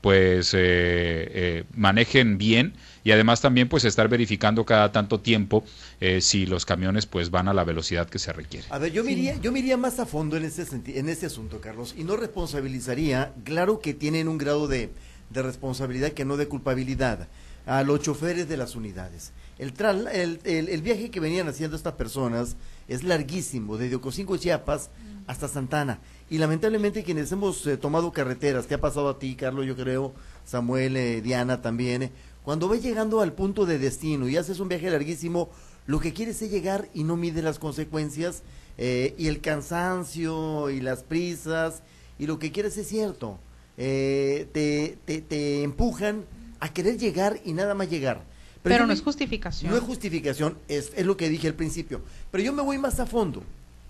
pues 0.06 0.54
eh, 0.54 0.60
eh, 0.60 1.64
manejen 1.76 2.38
bien 2.38 2.74
y 3.04 3.10
además 3.10 3.42
también 3.42 3.68
pues 3.68 3.86
estar 3.86 4.08
verificando 4.08 4.64
cada 4.64 4.92
tanto 4.92 5.20
tiempo 5.20 5.64
eh, 6.00 6.22
si 6.22 6.46
los 6.46 6.64
camiones 6.64 7.08
pues 7.08 7.32
van 7.32 7.48
a 7.48 7.56
la 7.56 7.64
velocidad 7.64 8.08
que 8.08 8.20
se 8.20 8.32
requiere. 8.32 8.68
A 8.70 8.78
ver, 8.78 8.92
yo 8.92 9.04
me, 9.04 9.14
iría, 9.14 9.36
yo 9.42 9.78
más 9.80 9.98
a 9.98 10.06
fondo 10.06 10.38
en 10.38 10.44
ese, 10.46 10.64
senti- 10.68 10.96
en 11.00 11.10
ese 11.10 11.26
asunto, 11.26 11.60
Carlos, 11.60 11.96
y 11.98 12.04
no 12.04 12.18
responsabilizaría, 12.18 13.34
claro 13.46 13.80
que 13.80 13.96
tienen 13.96 14.28
un 14.28 14.38
grado 14.38 14.68
de, 14.68 14.92
de 15.32 15.42
responsabilidad 15.42 16.12
que 16.12 16.24
no 16.24 16.38
de 16.38 16.48
culpabilidad, 16.48 17.28
a 17.66 17.82
los 17.82 18.00
choferes 18.02 18.48
de 18.48 18.58
las 18.58 18.76
unidades. 18.76 19.32
El, 19.58 19.74
tral- 19.74 20.08
el, 20.14 20.40
el- 20.44 20.70
el 20.70 20.82
viaje 20.84 21.10
que 21.10 21.20
venían 21.20 21.48
haciendo 21.48 21.76
estas 21.76 21.94
personas 21.94 22.58
es 22.88 23.04
larguísimo, 23.04 23.76
desde 23.78 23.96
Ocosingo, 23.96 24.38
Chiapas, 24.38 24.92
hasta 25.26 25.48
Santana. 25.48 25.98
Y 26.30 26.38
lamentablemente 26.40 27.04
quienes 27.04 27.32
hemos 27.32 27.66
eh, 27.68 27.78
tomado 27.78 28.12
carreteras, 28.12 28.66
te 28.68 28.74
ha 28.76 28.82
pasado 28.82 29.10
a 29.10 29.20
ti, 29.20 29.36
Carlos, 29.36 29.66
yo 29.66 29.76
creo, 29.76 30.14
Samuel, 30.46 30.98
eh, 30.98 31.22
Diana 31.22 31.62
también, 31.62 32.04
eh, 32.04 32.12
cuando 32.44 32.68
vas 32.68 32.82
llegando 32.82 33.22
al 33.22 33.34
punto 33.34 33.66
de 33.66 33.78
destino 33.80 34.28
y 34.28 34.38
haces 34.38 34.60
un 34.60 34.68
viaje 34.70 34.90
larguísimo, 34.90 35.50
lo 35.88 36.00
que 36.00 36.14
quieres 36.14 36.42
es 36.42 36.50
llegar 36.52 36.90
y 36.94 37.04
no 37.04 37.16
mide 37.16 37.42
las 37.44 37.60
consecuencias 37.60 38.42
eh, 38.78 39.14
y 39.18 39.28
el 39.28 39.40
cansancio 39.42 40.70
y 40.70 40.82
las 40.82 41.04
prisas 41.04 41.82
y 42.18 42.26
lo 42.28 42.40
que 42.40 42.52
quieres 42.52 42.78
es 42.78 42.88
cierto. 42.88 43.38
Eh, 43.78 44.48
te, 44.54 44.98
te, 45.06 45.22
te 45.22 45.64
empujan 45.64 46.24
a 46.60 46.74
querer 46.74 46.98
llegar 46.98 47.40
y 47.46 47.54
nada 47.54 47.74
más 47.76 47.90
llegar. 47.90 48.24
Pero, 48.64 48.80
no 48.80 48.88
me- 48.88 48.94
es 48.96 49.02
justificación. 49.02 49.70
no 49.72 49.78
es 49.78 49.84
justificación, 49.84 50.58
es, 50.68 50.92
es 50.96 51.06
lo 51.06 51.18
que 51.18 51.30
dije 51.30 51.48
al 51.48 51.54
principio. 51.54 52.02
Pero 52.32 52.44
yo 52.44 52.54
me 52.54 52.64
voy 52.64 52.78
más 52.80 53.00
a 53.00 53.06
fondo. 53.06 53.44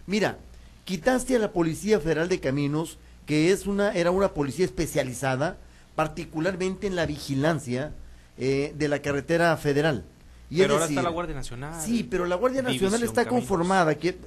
Mira, 0.08 0.38
quitaste 0.86 1.36
a 1.36 1.40
la 1.40 1.52
Policía 1.52 2.00
Federal 2.00 2.30
de 2.30 2.40
Caminos, 2.40 2.98
que 3.26 3.52
es 3.52 3.68
una, 3.68 3.92
era 3.94 4.12
una 4.12 4.34
policía 4.34 4.66
especializada, 4.66 5.58
particularmente 5.96 6.88
en 6.88 6.96
la 6.96 7.06
vigilancia 7.06 7.92
eh, 8.38 8.74
de 8.78 8.88
la 8.88 9.00
carretera 9.00 9.56
federal. 9.58 10.06
Y 10.50 10.56
es 10.56 10.62
Pero 10.62 10.76
ahora 10.76 10.86
decir, 10.86 10.98
está 11.00 11.10
la 11.10 11.14
Guardia 11.14 11.36
Nacional. 11.36 11.82
Sí, 11.82 12.04
pero 12.04 12.26
la 12.26 12.36
Guardia 12.36 12.62
Nacional 12.62 13.04
está 13.04 13.26
conformada, 13.28 13.96
que, 13.96 14.18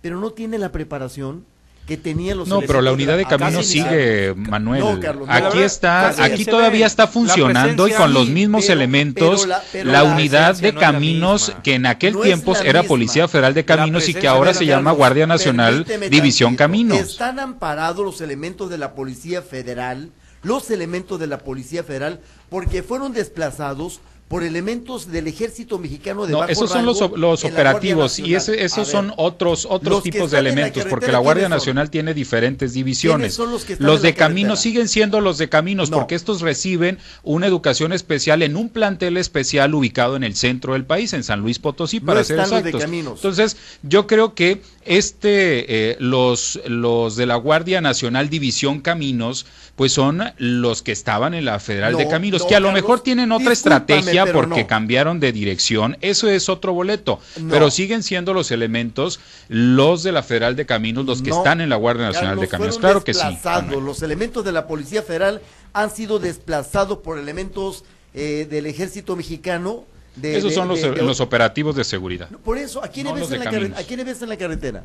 pero 0.00 0.20
no 0.20 0.30
tiene 0.30 0.56
la 0.56 0.70
preparación 0.70 1.44
que 1.88 1.96
tenía 1.96 2.34
los 2.34 2.46
No, 2.46 2.60
pero 2.60 2.82
la 2.82 2.92
unidad 2.92 3.16
de 3.16 3.24
sí, 3.24 3.78
sigue, 3.80 4.34
Manuel. 4.36 4.80
no, 4.80 5.00
Carlos, 5.00 5.26
no, 5.26 5.32
aquí 5.32 5.42
verdad, 5.44 5.62
está, 5.64 6.08
aquí 6.22 6.44
todavía 6.44 6.86
está 6.86 7.06
funcionando 7.06 7.88
y 7.88 7.92
con 7.92 8.12
los 8.12 8.28
mismos 8.28 8.64
pero- 8.66 8.74
elementos 8.74 9.40
pero 9.40 9.46
la- 9.48 9.62
pero 9.72 9.84
la 9.90 9.92
la 9.92 10.04
unidad 10.04 10.54
de 10.56 10.72
no 10.74 10.80
caminos 10.80 11.52
que 11.64 11.74
en 11.76 11.86
aquel 11.86 12.20
tiempo 12.20 12.54
era 12.56 12.82
misma. 12.82 12.88
Policía 12.88 13.26
Federal 13.26 13.54
de 13.54 13.64
Caminos 13.64 14.06
y 14.08 14.12
que 14.14 14.28
ahora 14.28 14.52
se 14.52 14.66
la- 14.66 14.76
llama 14.76 14.92
Guardia 14.92 15.26
Nacional 15.26 15.86
División. 16.10 16.56
Caminos. 16.56 16.98
Están 16.98 17.38
amparados 17.40 18.04
los 18.04 18.20
elementos 18.20 18.68
de 18.68 18.76
la 18.76 18.94
Policía 18.94 19.40
Federal, 19.40 20.10
los 20.42 20.70
elementos 20.70 21.18
de 21.18 21.26
la 21.26 21.38
Policía 21.38 21.82
Federal, 21.84 22.20
porque 22.50 22.82
fueron 22.82 23.14
desplazados 23.14 24.00
por 24.28 24.44
elementos 24.44 25.10
del 25.10 25.26
ejército 25.26 25.78
mexicano 25.78 26.26
de 26.26 26.32
no, 26.32 26.38
bajo 26.40 26.52
esos 26.52 26.70
son 26.70 26.84
los, 26.84 27.00
los 27.16 27.44
operativos 27.44 28.18
y 28.18 28.34
ese, 28.34 28.62
esos 28.62 28.86
ver, 28.86 28.86
son 28.86 29.12
otros 29.16 29.66
otros 29.68 30.02
tipos 30.02 30.30
de 30.30 30.42
la 30.42 30.50
elementos 30.50 30.84
porque 30.84 31.10
la 31.10 31.18
Guardia. 31.18 31.48
Nacional 31.48 31.88
tiene 31.90 32.12
diferentes 32.12 32.74
divisiones. 32.74 33.34
son 33.34 33.50
los 33.50 33.64
que 33.64 33.76
de 33.76 34.14
caminos 34.14 34.60
siguen 34.60 34.88
siendo 34.88 35.20
los 35.20 35.38
de 35.38 35.48
caminos 35.48 35.90
No. 35.90 35.98
porque 35.98 36.14
estos 36.14 36.42
reciben 36.42 36.98
una 37.22 37.46
educación 37.46 37.92
especial 37.92 38.42
en 38.42 38.56
un 38.56 38.68
plantel 38.68 39.16
especial 39.16 39.74
ubicado 39.74 40.16
en 40.16 40.24
el 40.24 40.34
centro 40.34 40.74
del 40.74 40.84
país, 40.84 41.12
en 41.14 41.24
San 41.24 41.40
Luis 41.40 41.58
Potosí, 41.58 42.00
No 42.00 42.06
para 42.06 42.24
ser 42.24 42.36
los 42.36 42.50
de 42.50 42.70
exactos. 42.70 42.82
Entonces, 42.84 43.56
yo 43.82 44.06
creo 44.06 44.34
que 44.34 44.60
este 44.84 45.90
eh, 45.92 45.96
los 46.00 46.60
los 46.66 47.16
de 47.16 47.26
la 47.26 47.36
Guardia 47.36 47.80
Nacional 47.80 48.28
División 48.28 48.80
Caminos 48.80 49.46
pues 49.76 49.92
son 49.92 50.22
los 50.38 50.82
que 50.82 50.92
estaban 50.92 51.34
en 51.34 51.44
la 51.44 51.60
Federal 51.60 51.96
de 51.96 52.04
No, 52.04 52.10
Caminos, 52.10 52.42
no, 52.42 52.48
que 52.48 52.56
a 52.56 52.60
lo 52.60 52.72
mejor 52.72 53.00
tienen 53.00 53.30
otra 53.32 53.52
estrategia 53.52 54.17
porque 54.26 54.60
no. 54.62 54.66
cambiaron 54.66 55.20
de 55.20 55.32
dirección, 55.32 55.96
eso 56.00 56.28
es 56.28 56.48
otro 56.48 56.72
boleto, 56.72 57.20
No. 57.40 57.50
pero 57.52 57.70
siguen 57.70 58.02
siendo 58.02 58.34
los 58.34 58.50
elementos 58.50 59.20
los 59.48 60.02
de 60.02 60.12
la 60.12 60.22
Federal 60.22 60.56
de 60.56 60.66
Caminos, 60.66 61.04
los 61.06 61.22
que 61.22 61.30
No. 61.30 61.38
están 61.38 61.60
en 61.60 61.68
la 61.68 61.76
Guardia 61.76 62.06
Nacional 62.06 62.38
de 62.38 62.48
Caminos. 62.48 62.78
Claro 62.78 63.02
que 63.04 63.14
sí. 63.14 63.20
Manuel. 63.44 63.84
Los 63.84 64.02
elementos 64.02 64.44
de 64.44 64.52
la 64.52 64.66
Policía 64.66 65.02
Federal 65.02 65.40
han 65.72 65.90
sido 65.90 66.18
desplazados 66.18 66.98
por 66.98 67.18
elementos 67.18 67.84
eh, 68.14 68.46
del 68.50 68.66
ejército 68.66 69.14
mexicano. 69.16 69.84
De, 70.16 70.36
Esos 70.36 70.50
de- 70.50 70.54
son 70.56 70.66
los, 70.66 70.80
de- 70.82 70.90
de- 70.92 71.02
los 71.02 71.20
operativos 71.20 71.76
de 71.76 71.84
seguridad. 71.84 72.28
Por 72.44 72.58
eso, 72.58 72.82
¿a 72.82 72.88
quiénes, 72.88 73.14
ves 73.14 73.30
en 73.30 73.38
la. 73.70 73.78
¿a 73.78 73.82
quiénes 73.84 74.06
ves 74.06 74.22
en 74.22 74.28
la 74.30 74.36
carretera? 74.36 74.84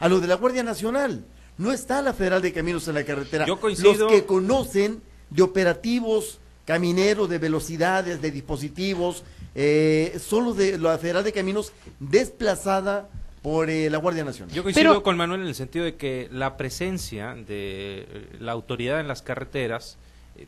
A 0.00 0.08
los 0.08 0.20
de 0.20 0.26
la 0.26 0.34
Guardia 0.34 0.62
Nacional. 0.64 1.24
No 1.58 1.72
está 1.72 2.02
la 2.02 2.12
Federal 2.14 2.40
de 2.42 2.52
Caminos 2.52 2.88
en 2.88 2.94
la 2.94 3.04
carretera. 3.04 3.46
Yo 3.46 3.60
coincido- 3.60 3.94
Los 3.94 4.10
que 4.12 4.24
conocen 4.24 5.00
de 5.30 5.42
operativos 5.42 6.38
camineros, 6.72 7.30
de 7.30 7.38
velocidades, 7.38 8.20
de 8.20 8.30
dispositivos, 8.30 9.24
eh, 9.54 10.14
son 10.20 10.44
los 10.44 10.54
de 10.58 10.76
la 10.76 10.98
Federal 10.98 11.24
de 11.24 11.32
Caminos 11.32 11.72
desplazada 11.98 13.08
por 13.40 13.70
eh, 13.70 13.88
la 13.88 13.96
Guardia 13.96 14.22
Nacional. 14.22 14.54
Yo 14.54 14.62
coincido 14.62 14.90
Pero- 14.92 15.02
con 15.02 15.16
Manuel 15.16 15.40
en 15.40 15.46
el 15.46 15.54
sentido 15.54 15.86
de 15.86 15.96
que 15.96 16.28
la 16.30 16.58
presencia 16.58 17.34
de 17.34 18.04
eh, 18.06 18.36
la 18.40 18.52
autoridad 18.52 19.00
en 19.00 19.08
las 19.08 19.22
carreteras 19.22 19.96
eh, 20.36 20.46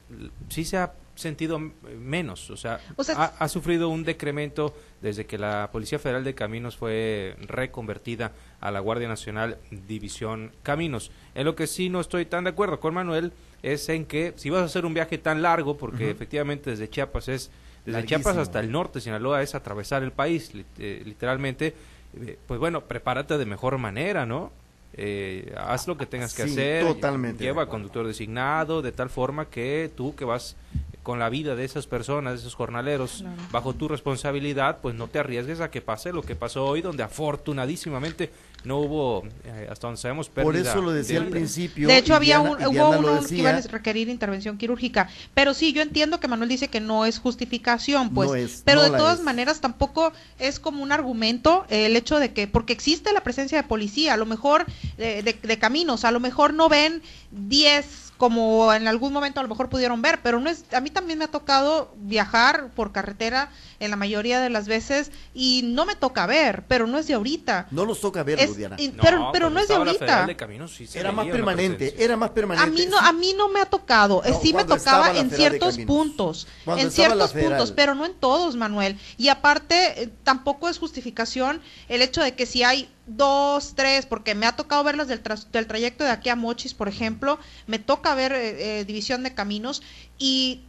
sí 0.50 0.66
se 0.66 0.76
ha 0.76 0.92
sentido 1.14 1.58
menos, 1.58 2.50
o 2.50 2.56
sea, 2.56 2.80
O 2.96 3.04
sea, 3.04 3.14
ha, 3.16 3.24
ha 3.44 3.48
sufrido 3.48 3.88
un 3.88 4.04
decremento 4.04 4.74
desde 5.00 5.24
que 5.26 5.38
la 5.38 5.70
Policía 5.72 5.98
Federal 5.98 6.22
de 6.24 6.34
Caminos 6.34 6.76
fue 6.76 7.34
reconvertida 7.40 8.32
a 8.60 8.70
la 8.70 8.80
Guardia 8.80 9.08
Nacional 9.08 9.56
División 9.70 10.52
Caminos. 10.62 11.10
En 11.34 11.44
lo 11.46 11.54
que 11.56 11.66
sí 11.66 11.88
no 11.88 12.00
estoy 12.00 12.26
tan 12.26 12.44
de 12.44 12.50
acuerdo 12.50 12.78
con 12.80 12.92
Manuel 12.94 13.32
es 13.62 13.88
en 13.88 14.04
que 14.06 14.32
si 14.36 14.50
vas 14.50 14.62
a 14.62 14.64
hacer 14.64 14.84
un 14.86 14.94
viaje 14.94 15.18
tan 15.18 15.42
largo, 15.42 15.76
porque 15.76 16.10
efectivamente 16.10 16.70
desde 16.70 16.88
Chiapas 16.88 17.28
es 17.28 17.50
desde 17.84 18.04
Chiapas 18.04 18.36
hasta 18.36 18.60
el 18.60 18.70
norte, 18.70 19.00
Sinaloa 19.00 19.42
es 19.42 19.54
atravesar 19.54 20.02
el 20.02 20.12
país, 20.12 20.52
eh, 20.78 21.02
literalmente. 21.04 21.74
eh, 22.20 22.38
Pues 22.46 22.60
bueno, 22.60 22.82
prepárate 22.82 23.38
de 23.38 23.46
mejor 23.46 23.78
manera, 23.78 24.26
¿no? 24.26 24.52
Eh, 24.94 25.54
haz 25.56 25.86
lo 25.86 25.96
que 25.96 26.04
tengas 26.04 26.34
que 26.34 26.44
Sí, 26.44 26.50
hacer. 26.52 26.84
totalmente 26.84 27.38
de 27.38 27.44
Lleva 27.44 27.66
conductor 27.68 28.06
designado, 28.06 28.82
de 28.82 28.90
tal 28.92 29.08
forma 29.08 29.46
que 29.46 29.90
tú 29.96 30.14
que 30.16 30.24
vas 30.24 30.56
con 31.04 31.18
la 31.18 31.28
vida 31.30 31.54
de 31.54 31.64
esas 31.64 31.86
personas, 31.86 32.34
de 32.34 32.38
esos 32.40 32.54
jornaleros, 32.54 33.18
Claro. 33.20 33.36
bajo 33.52 33.72
tu 33.74 33.88
responsabilidad, 33.88 34.78
pues 34.82 34.94
no 34.94 35.06
te 35.08 35.18
arriesgues 35.20 35.60
a 35.60 35.70
que 35.70 35.80
pase 35.80 36.12
lo 36.12 36.22
que 36.22 36.34
pasó 36.36 36.66
hoy, 36.66 36.82
donde 36.82 37.02
afortunadísimamente 37.04 38.30
no 38.64 38.78
hubo, 38.78 39.24
eh, 39.44 39.68
hasta 39.70 39.86
donde 39.86 40.00
sabemos, 40.00 40.28
pérdida 40.28 40.44
Por 40.44 40.56
eso 40.56 40.82
lo 40.82 40.92
decía 40.92 41.20
de 41.20 41.26
al 41.26 41.30
principio. 41.30 41.88
De 41.88 41.96
hecho, 41.96 42.14
había 42.14 42.38
Diana- 42.40 42.50
un, 42.68 42.74
y 42.74 42.78
hubo 42.78 42.90
uno 42.90 43.26
que 43.26 43.34
iba 43.36 43.50
a 43.50 43.60
requerir 43.60 44.08
intervención 44.08 44.58
quirúrgica. 44.58 45.08
Pero 45.34 45.54
sí, 45.54 45.72
yo 45.72 45.80
entiendo 45.82 46.20
que 46.20 46.28
Manuel 46.28 46.48
dice 46.50 46.68
que 46.68 46.80
no 46.80 47.06
es 47.06 47.18
justificación, 47.18 48.10
pues. 48.10 48.28
No 48.28 48.34
es, 48.36 48.62
pero 48.64 48.82
no 48.82 48.90
de 48.92 48.98
todas 48.98 49.18
es. 49.18 49.24
maneras 49.24 49.60
tampoco 49.60 50.12
es 50.38 50.60
como 50.60 50.82
un 50.82 50.92
argumento 50.92 51.64
eh, 51.70 51.86
el 51.86 51.96
hecho 51.96 52.18
de 52.18 52.32
que, 52.32 52.46
porque 52.46 52.72
existe 52.72 53.12
la 53.12 53.22
presencia 53.22 53.56
de 53.60 53.66
policía, 53.66 54.14
a 54.14 54.16
lo 54.16 54.26
mejor 54.26 54.66
de, 54.98 55.22
de- 55.22 55.32
de 55.42 55.58
caminos, 55.58 56.04
a 56.04 56.10
lo 56.10 56.20
mejor 56.20 56.52
no 56.54 56.68
ven 56.68 57.02
10 57.30 58.09
como 58.20 58.70
en 58.74 58.86
algún 58.86 59.14
momento 59.14 59.40
a 59.40 59.42
lo 59.42 59.48
mejor 59.48 59.70
pudieron 59.70 60.02
ver, 60.02 60.20
pero 60.22 60.40
no 60.40 60.50
es, 60.50 60.66
a 60.74 60.82
mí 60.82 60.90
también 60.90 61.18
me 61.18 61.24
ha 61.24 61.30
tocado 61.30 61.94
viajar 61.96 62.68
por 62.76 62.92
carretera 62.92 63.48
en 63.78 63.88
la 63.90 63.96
mayoría 63.96 64.40
de 64.40 64.50
las 64.50 64.68
veces 64.68 65.10
y 65.32 65.62
no 65.64 65.86
me 65.86 65.96
toca 65.96 66.26
ver, 66.26 66.64
pero 66.68 66.86
no 66.86 66.98
es 66.98 67.06
de 67.06 67.14
ahorita. 67.14 67.68
No 67.70 67.86
nos 67.86 67.98
toca 68.02 68.22
verlo, 68.22 68.44
Es- 68.44 68.58
Diana. 68.58 68.76
y- 68.78 68.88
No, 68.88 69.02
pero 69.02 69.30
pero 69.32 69.48
no 69.48 69.58
es 69.58 69.68
de 69.68 69.74
ahorita. 69.74 70.26
De 70.26 70.68
sí 70.68 70.86
Era 70.92 71.12
más 71.12 71.28
permanente, 71.28 71.94
era 71.96 72.14
más 72.18 72.28
permanente. 72.32 72.68
A 72.68 72.70
mí 72.70 72.90
no, 72.90 72.98
a 72.98 73.10
mí 73.14 73.32
no 73.38 73.48
me 73.48 73.62
ha 73.62 73.64
tocado, 73.64 74.22
No, 74.22 74.40
sí 74.42 74.52
me 74.52 74.66
tocaba 74.66 75.16
en 75.16 75.30
ciertos 75.30 75.78
puntos, 75.78 76.46
Cuando 76.66 76.84
en 76.84 76.90
ciertos 76.90 77.32
puntos, 77.32 77.72
pero 77.72 77.94
no 77.94 78.04
en 78.04 78.12
todos, 78.12 78.54
Manuel. 78.54 78.98
Y 79.16 79.28
aparte, 79.28 80.02
eh, 80.02 80.10
tampoco 80.24 80.68
es 80.68 80.78
justificación 80.78 81.62
el 81.88 82.02
hecho 82.02 82.22
de 82.22 82.34
que 82.34 82.44
si 82.44 82.64
hay 82.64 82.90
dos, 83.16 83.74
tres, 83.74 84.06
porque 84.06 84.34
me 84.34 84.46
ha 84.46 84.56
tocado 84.56 84.84
verlas 84.84 85.08
del, 85.08 85.22
tras- 85.22 85.50
del 85.50 85.66
trayecto 85.66 86.04
de 86.04 86.10
aquí 86.10 86.28
a 86.28 86.36
Mochis, 86.36 86.74
por 86.74 86.88
ejemplo, 86.88 87.38
me 87.66 87.78
toca 87.78 88.14
ver 88.14 88.32
eh, 88.32 88.80
eh, 88.80 88.84
división 88.84 89.22
de 89.22 89.34
caminos 89.34 89.82
y 90.18 90.62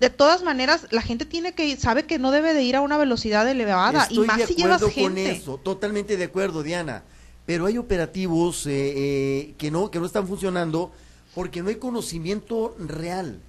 de 0.00 0.08
todas 0.10 0.42
maneras 0.42 0.86
la 0.90 1.02
gente 1.02 1.26
tiene 1.26 1.52
que 1.52 1.76
sabe 1.76 2.04
que 2.06 2.18
no 2.18 2.30
debe 2.30 2.54
de 2.54 2.62
ir 2.62 2.74
a 2.76 2.80
una 2.80 2.96
velocidad 2.96 3.46
elevada 3.48 4.06
y 4.08 4.14
Estoy 4.14 4.26
más 4.26 4.38
de 4.38 4.46
si 4.46 4.54
llevas 4.54 4.82
acuerdo 4.82 4.94
con 5.02 5.14
gente. 5.16 5.30
eso, 5.32 5.58
totalmente 5.58 6.16
de 6.16 6.24
acuerdo, 6.24 6.62
Diana. 6.62 7.02
Pero 7.46 7.66
hay 7.66 7.78
operativos 7.78 8.66
eh, 8.66 8.70
eh, 8.96 9.54
que 9.58 9.70
no 9.70 9.90
que 9.90 9.98
no 9.98 10.06
están 10.06 10.26
funcionando 10.26 10.92
porque 11.34 11.62
no 11.62 11.68
hay 11.68 11.76
conocimiento 11.76 12.74
real 12.78 13.40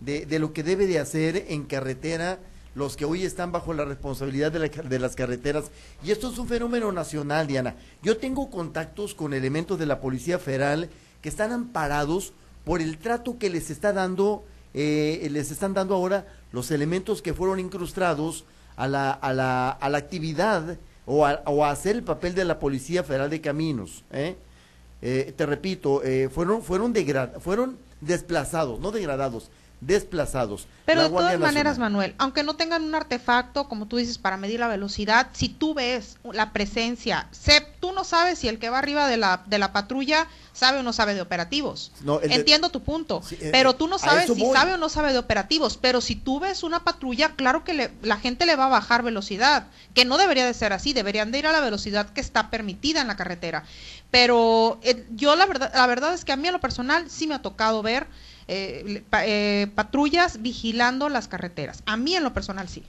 de, 0.00 0.26
de 0.26 0.38
lo 0.38 0.52
que 0.52 0.62
debe 0.62 0.86
de 0.86 0.98
hacer 0.98 1.46
en 1.48 1.64
carretera 1.64 2.38
los 2.78 2.96
que 2.96 3.04
hoy 3.04 3.24
están 3.24 3.52
bajo 3.52 3.74
la 3.74 3.84
responsabilidad 3.84 4.52
de, 4.52 4.60
la 4.60 4.68
de 4.68 4.98
las 4.98 5.16
carreteras. 5.16 5.64
Y 6.02 6.10
esto 6.10 6.30
es 6.30 6.38
un 6.38 6.48
fenómeno 6.48 6.92
nacional, 6.92 7.46
Diana. 7.46 7.74
Yo 8.02 8.16
tengo 8.16 8.50
contactos 8.50 9.14
con 9.14 9.34
elementos 9.34 9.78
de 9.78 9.86
la 9.86 10.00
Policía 10.00 10.38
Federal 10.38 10.88
que 11.20 11.28
están 11.28 11.52
amparados 11.52 12.32
por 12.64 12.80
el 12.80 12.98
trato 12.98 13.38
que 13.38 13.50
les 13.50 13.70
está 13.70 13.92
dando, 13.92 14.44
eh, 14.74 15.28
les 15.30 15.50
están 15.50 15.74
dando 15.74 15.94
ahora 15.94 16.26
los 16.52 16.70
elementos 16.70 17.20
que 17.20 17.34
fueron 17.34 17.58
incrustados 17.60 18.44
a 18.76 18.86
la, 18.86 19.10
a 19.10 19.32
la, 19.32 19.70
a 19.70 19.88
la 19.88 19.98
actividad 19.98 20.78
o 21.04 21.26
a, 21.26 21.42
o 21.46 21.64
hacer 21.64 21.96
el 21.96 22.02
papel 22.04 22.34
de 22.34 22.44
la 22.44 22.58
Policía 22.58 23.02
Federal 23.02 23.28
de 23.28 23.40
Caminos. 23.40 24.04
¿eh? 24.12 24.36
Eh, 25.00 25.32
te 25.36 25.46
repito, 25.46 26.02
eh, 26.04 26.28
fueron, 26.28 26.62
fueron, 26.62 26.94
fueron 27.40 27.76
desplazados, 28.00 28.80
no 28.80 28.90
degradados, 28.90 29.50
desplazados. 29.80 30.66
Pero 30.86 31.02
de 31.02 31.08
todas 31.10 31.38
maneras. 31.38 31.78
Manuel, 31.78 32.14
aunque 32.18 32.42
no 32.42 32.56
tengan 32.56 32.82
un 32.82 32.94
artefacto, 32.94 33.68
como 33.68 33.86
tú 33.86 33.96
dices, 33.98 34.18
para 34.18 34.36
medir 34.36 34.58
la 34.60 34.68
velocidad, 34.68 35.28
si 35.32 35.48
tú 35.48 35.74
ves 35.74 36.16
la 36.32 36.52
presencia, 36.52 37.28
sé, 37.30 37.64
tú 37.80 37.92
no 37.92 38.04
sabes 38.04 38.38
si 38.38 38.48
el 38.48 38.58
que 38.58 38.70
va 38.70 38.78
arriba 38.78 39.06
de 39.06 39.16
la, 39.18 39.42
de 39.46 39.58
la 39.58 39.72
patrulla 39.72 40.26
sabe 40.52 40.78
o 40.78 40.82
no 40.82 40.92
sabe 40.92 41.14
de 41.14 41.20
operativos. 41.20 41.92
No, 42.02 42.18
de- 42.18 42.34
Entiendo 42.34 42.70
tu 42.70 42.82
punto, 42.82 43.22
Sí, 43.22 43.36
eh, 43.40 43.50
pero 43.52 43.74
tú 43.74 43.86
no 43.86 43.98
sabes 43.98 44.26
si 44.32 44.42
voy. 44.42 44.56
sabe 44.56 44.74
o 44.74 44.78
no 44.78 44.88
sabe 44.88 45.12
de 45.12 45.18
operativos. 45.18 45.76
Pero 45.76 46.00
si 46.00 46.16
tú 46.16 46.40
ves 46.40 46.62
una 46.64 46.82
patrulla, 46.82 47.36
claro 47.36 47.62
que 47.62 47.74
le- 47.74 47.90
la 48.02 48.16
gente 48.16 48.46
le 48.46 48.56
va 48.56 48.64
a 48.64 48.68
bajar 48.68 49.02
velocidad, 49.02 49.66
que 49.94 50.04
no 50.04 50.18
debería 50.18 50.46
de 50.46 50.54
ser 50.54 50.72
así, 50.72 50.92
deberían 50.92 51.30
de 51.30 51.38
ir 51.38 51.46
a 51.46 51.52
la 51.52 51.60
velocidad 51.60 52.10
que 52.10 52.20
está 52.20 52.50
permitida 52.50 53.00
en 53.00 53.06
la 53.06 53.16
carretera. 53.16 53.64
Pero 54.10 54.78
eh, 54.82 55.06
yo 55.10 55.36
la 55.36 55.46
verdad, 55.46 55.70
la 55.74 55.86
verdad 55.86 56.14
es 56.14 56.24
que 56.24 56.32
a 56.32 56.36
mí 56.36 56.48
a 56.48 56.52
lo 56.52 56.60
personal 56.60 57.10
sí 57.10 57.26
me 57.26 57.34
ha 57.34 57.42
tocado 57.42 57.82
ver 57.82 58.06
eh, 58.48 59.02
pa- 59.10 59.26
eh, 59.26 59.70
patrullas 59.74 60.40
vigilando 60.42 61.08
las 61.08 61.28
carreteras. 61.28 61.82
A 61.86 61.96
mí 61.96 62.14
en 62.16 62.24
lo 62.24 62.32
personal 62.32 62.68
sí. 62.68 62.82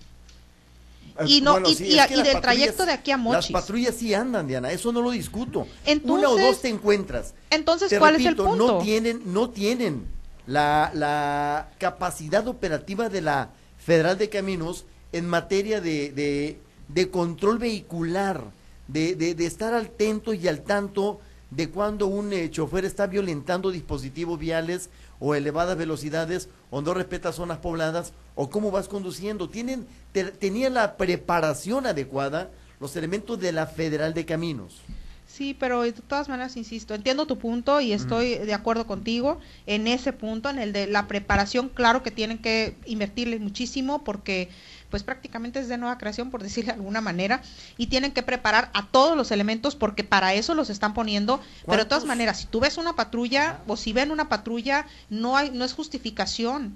Y 1.26 1.42
no- 1.42 1.60
y- 1.60 1.76
del 1.76 2.40
trayecto 2.42 2.86
de 2.86 2.94
aquí 2.94 3.12
a 3.12 3.18
Mochis. 3.18 3.52
Las 3.52 3.62
patrullas 3.62 3.96
sí 3.96 4.14
andan, 4.14 4.48
Diana, 4.48 4.72
eso 4.72 4.92
no 4.94 5.02
lo 5.02 5.12
discuto. 5.12 5.68
Entonces- 5.86 6.18
Una 6.18 6.30
o 6.30 6.38
dos 6.38 6.62
te 6.62 6.70
encuentras. 6.70 7.34
Entonces, 7.50 7.90
Te 7.90 8.00
¿cuál 8.00 8.16
es 8.16 8.26
el 8.26 8.36
punto? 8.38 8.56
No 8.56 8.78
tienen, 8.80 9.22
no 9.26 9.50
tienen 9.50 10.06
la, 10.48 10.92
la 10.94 11.70
capacidad 11.78 12.48
operativa 12.48 13.10
de 13.10 13.22
la 13.22 13.50
Federal 13.78 14.18
de 14.18 14.30
Caminos 14.30 14.86
en 15.12 15.28
materia 15.28 15.82
de, 15.82 16.12
de, 16.12 16.58
de 16.88 17.10
control 17.10 17.58
vehicular, 17.58 18.46
de, 18.88 19.16
de, 19.16 19.36
de 19.36 19.46
estar 19.46 19.74
al 19.74 19.88
atento 19.88 20.34
y 20.34 20.48
al 20.48 20.62
tanto 20.62 21.20
de 21.52 21.70
cuando 21.70 22.08
un 22.08 22.32
eh, 22.34 22.50
chofer 22.52 22.86
está 22.86 23.08
violentando 23.08 23.72
dispositivos 23.72 24.38
viales 24.40 24.90
o 25.20 25.34
elevadas 25.36 25.78
velocidades 25.78 26.50
o 26.70 26.82
no 26.82 26.94
respeta 26.94 27.32
zonas 27.32 27.58
pobladas 27.58 28.14
o 28.36 28.50
cómo 28.50 28.72
vas 28.72 28.88
conduciendo. 28.88 29.50
Tienen, 29.50 29.88
te- 30.12 30.26
tenían 30.32 30.76
la 30.76 30.96
preparación 30.98 31.86
adecuada 31.88 32.52
los 32.80 32.96
elementos 32.96 33.40
de 33.40 33.52
la 33.52 33.66
Federal 33.68 34.14
de 34.14 34.26
Caminos. 34.26 34.82
Sí, 35.28 35.56
pero 35.60 35.84
de 35.84 35.92
todas 35.92 36.28
maneras, 36.28 36.58
insisto, 36.58 36.96
entiendo 36.96 37.28
tu 37.28 37.38
punto 37.38 37.80
y 37.82 37.94
estoy 37.94 38.36
de 38.36 38.54
acuerdo 38.54 38.88
contigo 38.88 39.40
en 39.68 39.86
ese 39.86 40.12
punto, 40.12 40.50
en 40.50 40.58
el 40.58 40.74
de 40.74 40.88
la 40.88 41.08
preparación, 41.08 41.70
claro 41.70 42.02
que 42.02 42.10
tienen 42.10 42.40
que 42.40 42.76
invertirle 42.88 43.38
muchísimo 43.38 44.04
porque 44.04 44.50
pues 44.90 45.04
prácticamente 45.04 45.60
es 45.60 45.68
de 45.68 45.78
nueva 45.78 45.98
creación, 45.98 46.32
por 46.32 46.44
decirlo 46.44 46.74
de 46.74 46.80
alguna 46.80 47.02
manera, 47.02 47.42
y 47.78 47.88
tienen 47.88 48.12
que 48.12 48.24
preparar 48.24 48.70
a 48.74 48.88
todos 48.88 49.16
los 49.16 49.32
elementos 49.32 49.76
porque 49.76 50.04
para 50.04 50.34
eso 50.34 50.56
los 50.56 50.70
están 50.70 50.94
poniendo, 50.94 51.40
pero 51.66 51.84
de 51.84 51.90
todas 51.90 52.06
maneras, 52.06 52.40
si 52.40 52.48
tú 52.48 52.60
ves 52.60 52.78
una 52.78 52.96
patrulla 52.96 53.60
o 53.68 53.78
si 53.78 53.94
ven 53.94 54.12
una 54.12 54.30
patrulla, 54.30 54.86
no 55.10 55.38
hay 55.38 55.52
no 55.52 55.66
es 55.66 55.74
justificación. 55.74 56.76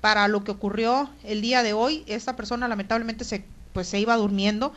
para 0.00 0.28
lo 0.28 0.44
que 0.44 0.50
ocurrió 0.50 1.10
el 1.24 1.42
día 1.42 1.62
de 1.62 1.74
hoy. 1.74 2.04
Esta 2.06 2.34
persona 2.34 2.68
lamentablemente 2.68 3.24
se 3.24 3.44
pues 3.72 3.86
se 3.86 4.00
iba 4.00 4.16
durmiendo 4.16 4.72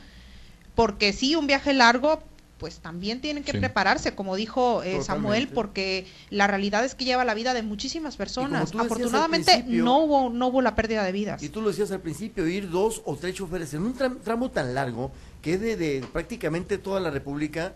porque 0.75 1.13
sí 1.13 1.35
un 1.35 1.47
viaje 1.47 1.73
largo 1.73 2.21
pues 2.63 2.79
también 2.79 3.19
tienen 3.19 3.43
que 3.43 3.51
Sí. 3.51 3.57
prepararse, 3.57 4.15
como 4.15 4.37
dijo 4.37 4.83
eh, 4.83 5.03
Samuel, 5.03 5.49
porque 5.49 6.07
la 6.29 6.47
realidad 6.47 6.85
es 6.85 6.95
que 6.95 7.03
lleva 7.03 7.25
la 7.25 7.33
vida 7.33 7.53
de 7.53 7.61
muchísimas 7.61 8.15
personas. 8.15 8.73
Afortunadamente 8.73 9.65
no 9.67 9.97
hubo 9.97 10.29
no 10.29 10.47
hubo 10.47 10.61
la 10.61 10.73
pérdida 10.73 11.03
de 11.03 11.11
vidas. 11.11 11.43
Y 11.43 11.49
tú 11.49 11.61
lo 11.61 11.67
decías 11.67 11.91
al 11.91 11.99
principio, 11.99 12.47
ir 12.47 12.69
dos 12.69 13.01
o 13.03 13.17
tres 13.17 13.35
choferes 13.35 13.73
en 13.73 13.81
un 13.83 13.93
tram- 13.97 14.17
tramo 14.23 14.49
tan 14.49 14.73
largo 14.73 15.11
que 15.41 15.55
es 15.55 15.59
de, 15.59 15.75
de 15.75 16.05
prácticamente 16.13 16.77
toda 16.77 17.01
la 17.01 17.09
República, 17.11 17.73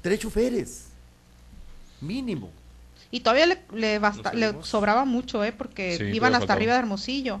tres 0.00 0.18
choferes, 0.18 0.86
mínimo. 2.00 2.50
Y 3.12 3.20
todavía 3.20 3.46
le, 3.46 3.62
le, 3.72 4.00
basta- 4.00 4.34
le 4.34 4.64
sobraba 4.64 5.04
mucho, 5.04 5.44
¿eh? 5.44 5.52
porque 5.52 5.96
Sí, 5.96 6.04
iban 6.06 6.32
hasta 6.34 6.40
faltaba. 6.40 6.56
arriba 6.56 6.72
de 6.72 6.78
Hermosillo. 6.80 7.40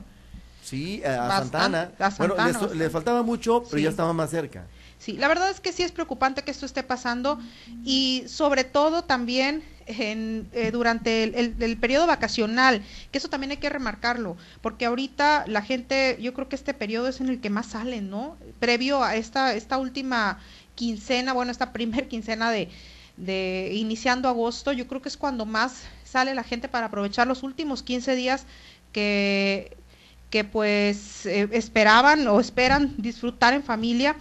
Sí, 0.62 1.02
a, 1.04 1.16
Bastante, 1.26 1.42
Santana. 1.58 1.80
a 1.98 2.10
Bueno, 2.10 2.36
Santana, 2.36 2.46
le, 2.46 2.52
so- 2.54 2.60
bastante. 2.60 2.76
le 2.84 2.90
faltaba 2.90 3.22
mucho, 3.24 3.64
pero 3.64 3.78
Sí. 3.78 3.82
ya 3.82 3.90
estaba 3.90 4.12
más 4.12 4.30
cerca. 4.30 4.66
Sí, 5.02 5.14
la 5.14 5.26
verdad 5.26 5.50
es 5.50 5.58
que 5.58 5.72
sí 5.72 5.82
es 5.82 5.90
preocupante 5.90 6.42
que 6.42 6.52
esto 6.52 6.64
esté 6.64 6.84
pasando 6.84 7.40
y 7.84 8.22
sobre 8.28 8.62
todo 8.62 9.02
también 9.02 9.64
en, 9.86 10.48
eh, 10.52 10.70
durante 10.70 11.24
el, 11.24 11.76
periodo 11.78 12.06
vacacional, 12.06 12.84
que 13.10 13.18
eso 13.18 13.28
también 13.28 13.50
hay 13.50 13.56
que 13.56 13.68
remarcarlo, 13.68 14.36
porque 14.60 14.86
ahorita 14.86 15.42
la 15.48 15.60
gente, 15.60 16.18
yo 16.20 16.32
creo 16.34 16.48
que 16.48 16.54
este 16.54 16.72
periodo 16.72 17.08
es 17.08 17.20
en 17.20 17.30
el 17.30 17.40
que 17.40 17.50
más 17.50 17.66
salen, 17.66 18.10
¿no? 18.10 18.36
Previo 18.60 19.02
a 19.02 19.16
esta, 19.16 19.56
esta 19.56 19.76
última 19.76 20.38
quincena, 20.76 21.32
bueno, 21.32 21.50
esta 21.50 21.72
primer 21.72 22.06
quincena 22.06 22.52
de, 22.52 22.68
de 23.16 23.72
iniciando 23.74 24.28
agosto, 24.28 24.70
yo 24.70 24.86
creo 24.86 25.02
que 25.02 25.08
es 25.08 25.16
cuando 25.16 25.46
más 25.46 25.82
sale 26.04 26.32
la 26.32 26.44
gente 26.44 26.68
para 26.68 26.86
aprovechar 26.86 27.26
los 27.26 27.42
últimos 27.42 27.82
15 27.82 28.14
días 28.14 28.46
que 28.92 29.76
que 30.30 30.44
pues 30.44 31.26
eh, 31.26 31.46
esperaban 31.52 32.26
o 32.26 32.40
esperan 32.40 32.94
disfrutar 32.96 33.52
en 33.52 33.62
familia. 33.62 34.16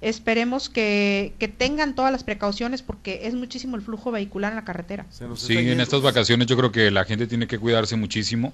Esperemos 0.00 0.68
que, 0.68 1.32
que 1.38 1.48
tengan 1.48 1.94
todas 1.94 2.12
las 2.12 2.22
precauciones 2.22 2.82
porque 2.82 3.20
es 3.24 3.34
muchísimo 3.34 3.76
el 3.76 3.82
flujo 3.82 4.10
vehicular 4.10 4.52
en 4.52 4.56
la 4.56 4.64
carretera. 4.64 5.06
Sí, 5.36 5.56
en 5.56 5.80
estas 5.80 6.02
vacaciones 6.02 6.46
yo 6.46 6.56
creo 6.56 6.72
que 6.72 6.90
la 6.90 7.04
gente 7.04 7.26
tiene 7.26 7.46
que 7.46 7.58
cuidarse 7.58 7.96
muchísimo 7.96 8.52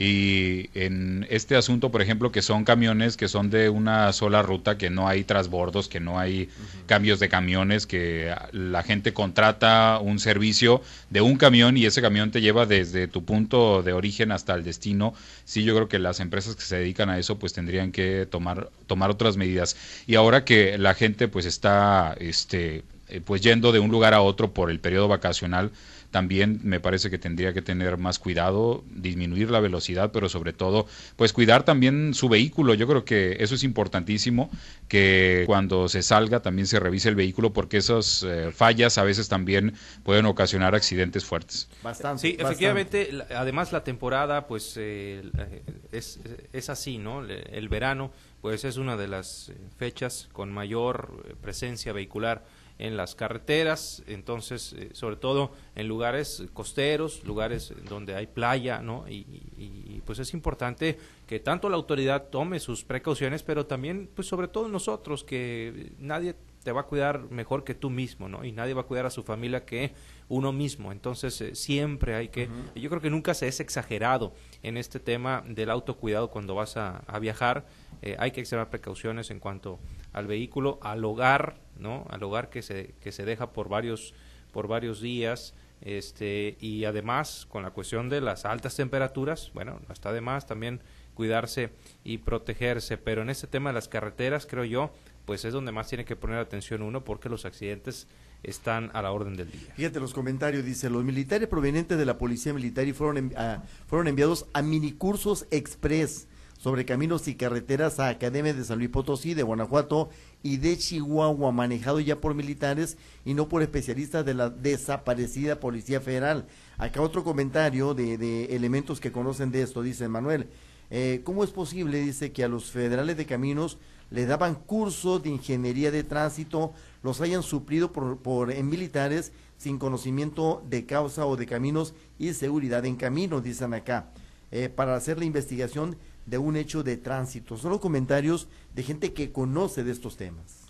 y 0.00 0.70
en 0.74 1.26
este 1.28 1.56
asunto, 1.56 1.90
por 1.90 2.00
ejemplo, 2.00 2.30
que 2.30 2.40
son 2.40 2.62
camiones 2.62 3.16
que 3.16 3.26
son 3.26 3.50
de 3.50 3.68
una 3.68 4.12
sola 4.12 4.42
ruta, 4.42 4.78
que 4.78 4.90
no 4.90 5.08
hay 5.08 5.24
transbordos, 5.24 5.88
que 5.88 5.98
no 5.98 6.20
hay 6.20 6.48
cambios 6.86 7.18
de 7.18 7.28
camiones, 7.28 7.84
que 7.84 8.32
la 8.52 8.84
gente 8.84 9.12
contrata 9.12 9.98
un 10.00 10.20
servicio 10.20 10.82
de 11.10 11.20
un 11.20 11.36
camión 11.36 11.76
y 11.76 11.84
ese 11.84 12.00
camión 12.00 12.30
te 12.30 12.40
lleva 12.40 12.64
desde 12.64 13.08
tu 13.08 13.24
punto 13.24 13.82
de 13.82 13.92
origen 13.92 14.30
hasta 14.30 14.54
el 14.54 14.62
destino. 14.62 15.14
Sí, 15.44 15.64
yo 15.64 15.74
creo 15.74 15.88
que 15.88 15.98
las 15.98 16.20
empresas 16.20 16.54
que 16.54 16.62
se 16.62 16.76
dedican 16.76 17.10
a 17.10 17.18
eso 17.18 17.40
pues 17.40 17.52
tendrían 17.52 17.90
que 17.90 18.24
tomar 18.30 18.70
tomar 18.86 19.10
otras 19.10 19.36
medidas. 19.36 19.76
Y 20.06 20.14
ahora 20.14 20.44
que 20.44 20.78
la 20.78 20.94
gente 20.94 21.26
pues 21.26 21.44
está 21.44 22.14
este 22.20 22.84
eh, 23.08 23.20
pues 23.24 23.40
yendo 23.42 23.72
de 23.72 23.78
un 23.78 23.90
lugar 23.90 24.14
a 24.14 24.20
otro 24.20 24.52
por 24.52 24.70
el 24.70 24.80
periodo 24.80 25.08
vacacional, 25.08 25.70
también 26.10 26.60
me 26.62 26.80
parece 26.80 27.10
que 27.10 27.18
tendría 27.18 27.52
que 27.52 27.60
tener 27.60 27.98
más 27.98 28.18
cuidado, 28.18 28.82
disminuir 28.90 29.50
la 29.50 29.60
velocidad, 29.60 30.10
pero 30.10 30.30
sobre 30.30 30.54
todo, 30.54 30.86
pues 31.16 31.34
cuidar 31.34 31.64
también 31.64 32.14
su 32.14 32.30
vehículo. 32.30 32.72
Yo 32.72 32.86
creo 32.88 33.04
que 33.04 33.36
eso 33.40 33.54
es 33.54 33.62
importantísimo, 33.62 34.50
que 34.88 35.42
cuando 35.46 35.86
se 35.88 36.02
salga 36.02 36.40
también 36.40 36.66
se 36.66 36.80
revise 36.80 37.10
el 37.10 37.14
vehículo, 37.14 37.52
porque 37.52 37.76
esas 37.76 38.22
eh, 38.22 38.50
fallas 38.54 38.96
a 38.96 39.04
veces 39.04 39.28
también 39.28 39.74
pueden 40.02 40.24
ocasionar 40.24 40.74
accidentes 40.74 41.26
fuertes. 41.26 41.68
Bastante. 41.82 42.22
Sí, 42.22 42.28
bastante. 42.32 42.42
efectivamente, 42.42 43.10
además 43.36 43.72
la 43.72 43.84
temporada 43.84 44.46
pues 44.46 44.74
eh, 44.76 45.28
la- 45.34 45.46
es, 45.92 46.20
es 46.54 46.70
así, 46.70 46.96
¿no? 46.96 47.22
El 47.22 47.68
verano 47.68 48.12
pues 48.40 48.64
es 48.64 48.76
una 48.76 48.96
de 48.96 49.08
las 49.08 49.50
eh, 49.50 49.56
fechas 49.76 50.28
con 50.32 50.52
mayor 50.52 51.24
eh, 51.28 51.34
presencia 51.40 51.92
vehicular 51.92 52.44
en 52.78 52.96
las 52.96 53.14
carreteras, 53.16 54.02
entonces 54.06 54.72
eh, 54.78 54.90
sobre 54.92 55.16
todo 55.16 55.52
en 55.74 55.88
lugares 55.88 56.44
costeros, 56.52 57.24
lugares 57.24 57.72
donde 57.88 58.14
hay 58.14 58.26
playa, 58.28 58.80
¿no? 58.80 59.08
Y, 59.08 59.14
y- 59.58 59.94
y, 59.96 60.02
pues 60.06 60.20
es 60.20 60.32
importante 60.32 60.96
que 61.26 61.40
tanto 61.40 61.68
la 61.68 61.76
autoridad 61.76 62.28
tome 62.30 62.60
sus 62.60 62.84
precauciones, 62.84 63.42
pero 63.42 63.66
también 63.66 64.08
pues 64.14 64.28
sobre 64.28 64.46
todo 64.48 64.68
nosotros 64.68 65.24
que 65.24 65.92
nadie 65.98 66.36
te 66.62 66.72
va 66.72 66.82
a 66.82 66.84
cuidar 66.86 67.30
mejor 67.30 67.64
que 67.64 67.74
tú 67.74 67.88
mismo, 67.90 68.28
¿no? 68.28 68.44
Y 68.44 68.52
nadie 68.52 68.74
va 68.74 68.82
a 68.82 68.84
cuidar 68.84 69.06
a 69.06 69.10
su 69.10 69.22
familia 69.22 69.64
que 69.64 69.92
uno 70.28 70.52
mismo. 70.52 70.92
Entonces, 70.92 71.40
eh, 71.40 71.54
siempre 71.54 72.14
hay 72.14 72.28
que, 72.28 72.48
yo 72.74 72.90
creo 72.90 73.00
que 73.00 73.10
nunca 73.10 73.32
se 73.34 73.48
es 73.48 73.60
exagerado 73.60 74.34
en 74.62 74.76
este 74.76 75.00
tema 75.00 75.42
del 75.46 75.70
autocuidado 75.70 76.28
cuando 76.30 76.54
vas 76.54 76.76
a, 76.76 76.98
a 77.06 77.18
viajar. 77.20 77.66
Eh, 78.02 78.16
hay 78.18 78.32
que 78.32 78.40
extremar 78.40 78.68
precauciones 78.70 79.30
en 79.30 79.40
cuanto 79.40 79.78
al 80.12 80.26
vehículo, 80.26 80.78
al 80.82 81.04
hogar, 81.04 81.58
¿no? 81.78 82.06
Al 82.10 82.22
hogar 82.22 82.50
que 82.50 82.62
se, 82.62 82.94
que 83.00 83.12
se 83.12 83.24
deja 83.24 83.52
por 83.52 83.68
varios, 83.68 84.14
por 84.52 84.66
varios 84.68 85.00
días. 85.00 85.54
Este, 85.80 86.56
y 86.60 86.84
además, 86.84 87.46
con 87.48 87.62
la 87.62 87.70
cuestión 87.70 88.08
de 88.08 88.20
las 88.20 88.44
altas 88.44 88.74
temperaturas, 88.74 89.50
bueno, 89.54 89.80
no 89.86 89.92
está 89.92 90.12
de 90.12 90.20
más 90.20 90.46
también 90.46 90.80
cuidarse 91.14 91.70
y 92.04 92.18
protegerse. 92.18 92.98
Pero 92.98 93.22
en 93.22 93.30
este 93.30 93.46
tema 93.46 93.70
de 93.70 93.74
las 93.74 93.88
carreteras, 93.88 94.44
creo 94.46 94.64
yo, 94.64 94.90
pues 95.24 95.44
es 95.44 95.52
donde 95.52 95.70
más 95.72 95.88
tiene 95.88 96.04
que 96.04 96.16
poner 96.16 96.38
atención 96.38 96.82
uno 96.82 97.04
porque 97.04 97.28
los 97.28 97.44
accidentes 97.44 98.08
están 98.42 98.90
a 98.94 99.02
la 99.02 99.10
orden 99.12 99.36
del 99.36 99.50
día. 99.50 99.72
Fíjate 99.76 99.98
los 100.00 100.14
comentarios, 100.14 100.64
dice, 100.64 100.88
los 100.90 101.04
militares 101.04 101.48
provenientes 101.48 101.98
de 101.98 102.06
la 102.06 102.18
Policía 102.18 102.52
Militar 102.54 102.86
y 102.86 102.92
fueron, 102.92 103.30
envi- 103.30 103.36
a- 103.36 103.62
fueron 103.86 104.06
enviados 104.08 104.46
a 104.54 104.62
minicursos 104.62 105.46
express 105.50 106.28
sobre 106.58 106.84
caminos 106.84 107.26
y 107.28 107.36
carreteras 107.36 108.00
a 108.00 108.08
Academia 108.08 108.52
de 108.52 108.64
San 108.64 108.78
Luis 108.78 108.90
Potosí, 108.90 109.32
de 109.34 109.44
Guanajuato 109.44 110.10
y 110.42 110.58
de 110.58 110.76
Chihuahua, 110.76 111.52
manejado 111.52 112.00
ya 112.00 112.16
por 112.16 112.34
militares 112.34 112.98
y 113.24 113.34
no 113.34 113.48
por 113.48 113.62
especialistas 113.62 114.26
de 114.26 114.34
la 114.34 114.50
desaparecida 114.50 115.60
Policía 115.60 116.00
Federal. 116.00 116.46
Acá 116.76 117.00
otro 117.00 117.24
comentario 117.24 117.94
de, 117.94 118.56
elementos 118.56 119.00
que 119.00 119.12
conocen 119.12 119.52
de 119.52 119.62
esto, 119.62 119.82
dice 119.82 120.08
Manuel. 120.08 120.48
Eh, 120.90 121.20
¿Cómo 121.24 121.44
es 121.44 121.50
posible, 121.50 122.00
dice, 122.00 122.32
que 122.32 122.44
a 122.44 122.48
los 122.48 122.70
federales 122.70 123.16
de 123.16 123.26
caminos 123.26 123.78
le 124.10 124.26
daban 124.26 124.54
cursos 124.54 125.22
de 125.22 125.30
ingeniería 125.30 125.90
de 125.90 126.02
tránsito, 126.02 126.72
los 127.02 127.20
hayan 127.20 127.42
suplido 127.42 127.92
por, 127.92 128.18
por 128.18 128.50
en 128.50 128.68
militares 128.68 129.32
sin 129.58 129.78
conocimiento 129.78 130.64
de 130.68 130.86
causa 130.86 131.26
o 131.26 131.36
de 131.36 131.46
caminos 131.46 131.94
y 132.18 132.32
seguridad 132.32 132.86
en 132.86 132.96
caminos, 132.96 133.42
dicen 133.42 133.74
acá, 133.74 134.10
eh, 134.50 134.70
para 134.70 134.96
hacer 134.96 135.18
la 135.18 135.26
investigación 135.26 135.98
de 136.28 136.38
un 136.38 136.56
hecho 136.56 136.82
de 136.82 136.96
tránsito? 136.96 137.56
Son 137.56 137.70
los 137.70 137.80
comentarios 137.80 138.48
de 138.74 138.82
gente 138.82 139.12
que 139.12 139.32
conoce 139.32 139.84
de 139.84 139.92
estos 139.92 140.16
temas. 140.16 140.66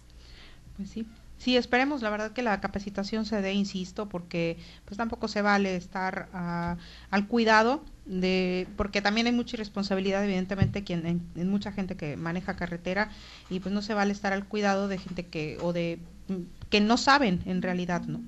Pues 0.76 0.90
sí. 0.90 1.06
Sí, 1.38 1.56
esperemos, 1.56 2.02
la 2.02 2.10
verdad 2.10 2.32
que 2.32 2.42
la 2.42 2.60
capacitación 2.60 3.24
se 3.24 3.40
dé, 3.40 3.52
insisto, 3.52 4.08
porque 4.08 4.56
pues 4.84 4.98
tampoco 4.98 5.28
se 5.28 5.40
vale 5.40 5.76
estar 5.76 6.28
ah, 6.32 6.76
al 7.10 7.28
cuidado 7.28 7.84
de, 8.06 8.66
porque 8.76 9.02
también 9.02 9.28
hay 9.28 9.32
mucha 9.32 9.54
irresponsabilidad, 9.54 10.24
evidentemente, 10.24 10.82
quien, 10.82 11.06
en, 11.06 11.22
en 11.36 11.48
mucha 11.48 11.70
gente 11.70 11.96
que 11.96 12.16
maneja 12.16 12.56
carretera 12.56 13.12
y 13.50 13.60
pues 13.60 13.72
no 13.72 13.82
se 13.82 13.94
vale 13.94 14.12
estar 14.12 14.32
al 14.32 14.46
cuidado 14.46 14.88
de 14.88 14.98
gente 14.98 15.26
que 15.26 15.58
o 15.60 15.72
de 15.72 16.00
mm, 16.26 16.68
que 16.70 16.80
no 16.80 16.96
saben 16.96 17.40
en 17.46 17.62
realidad, 17.62 18.02
¿no? 18.02 18.20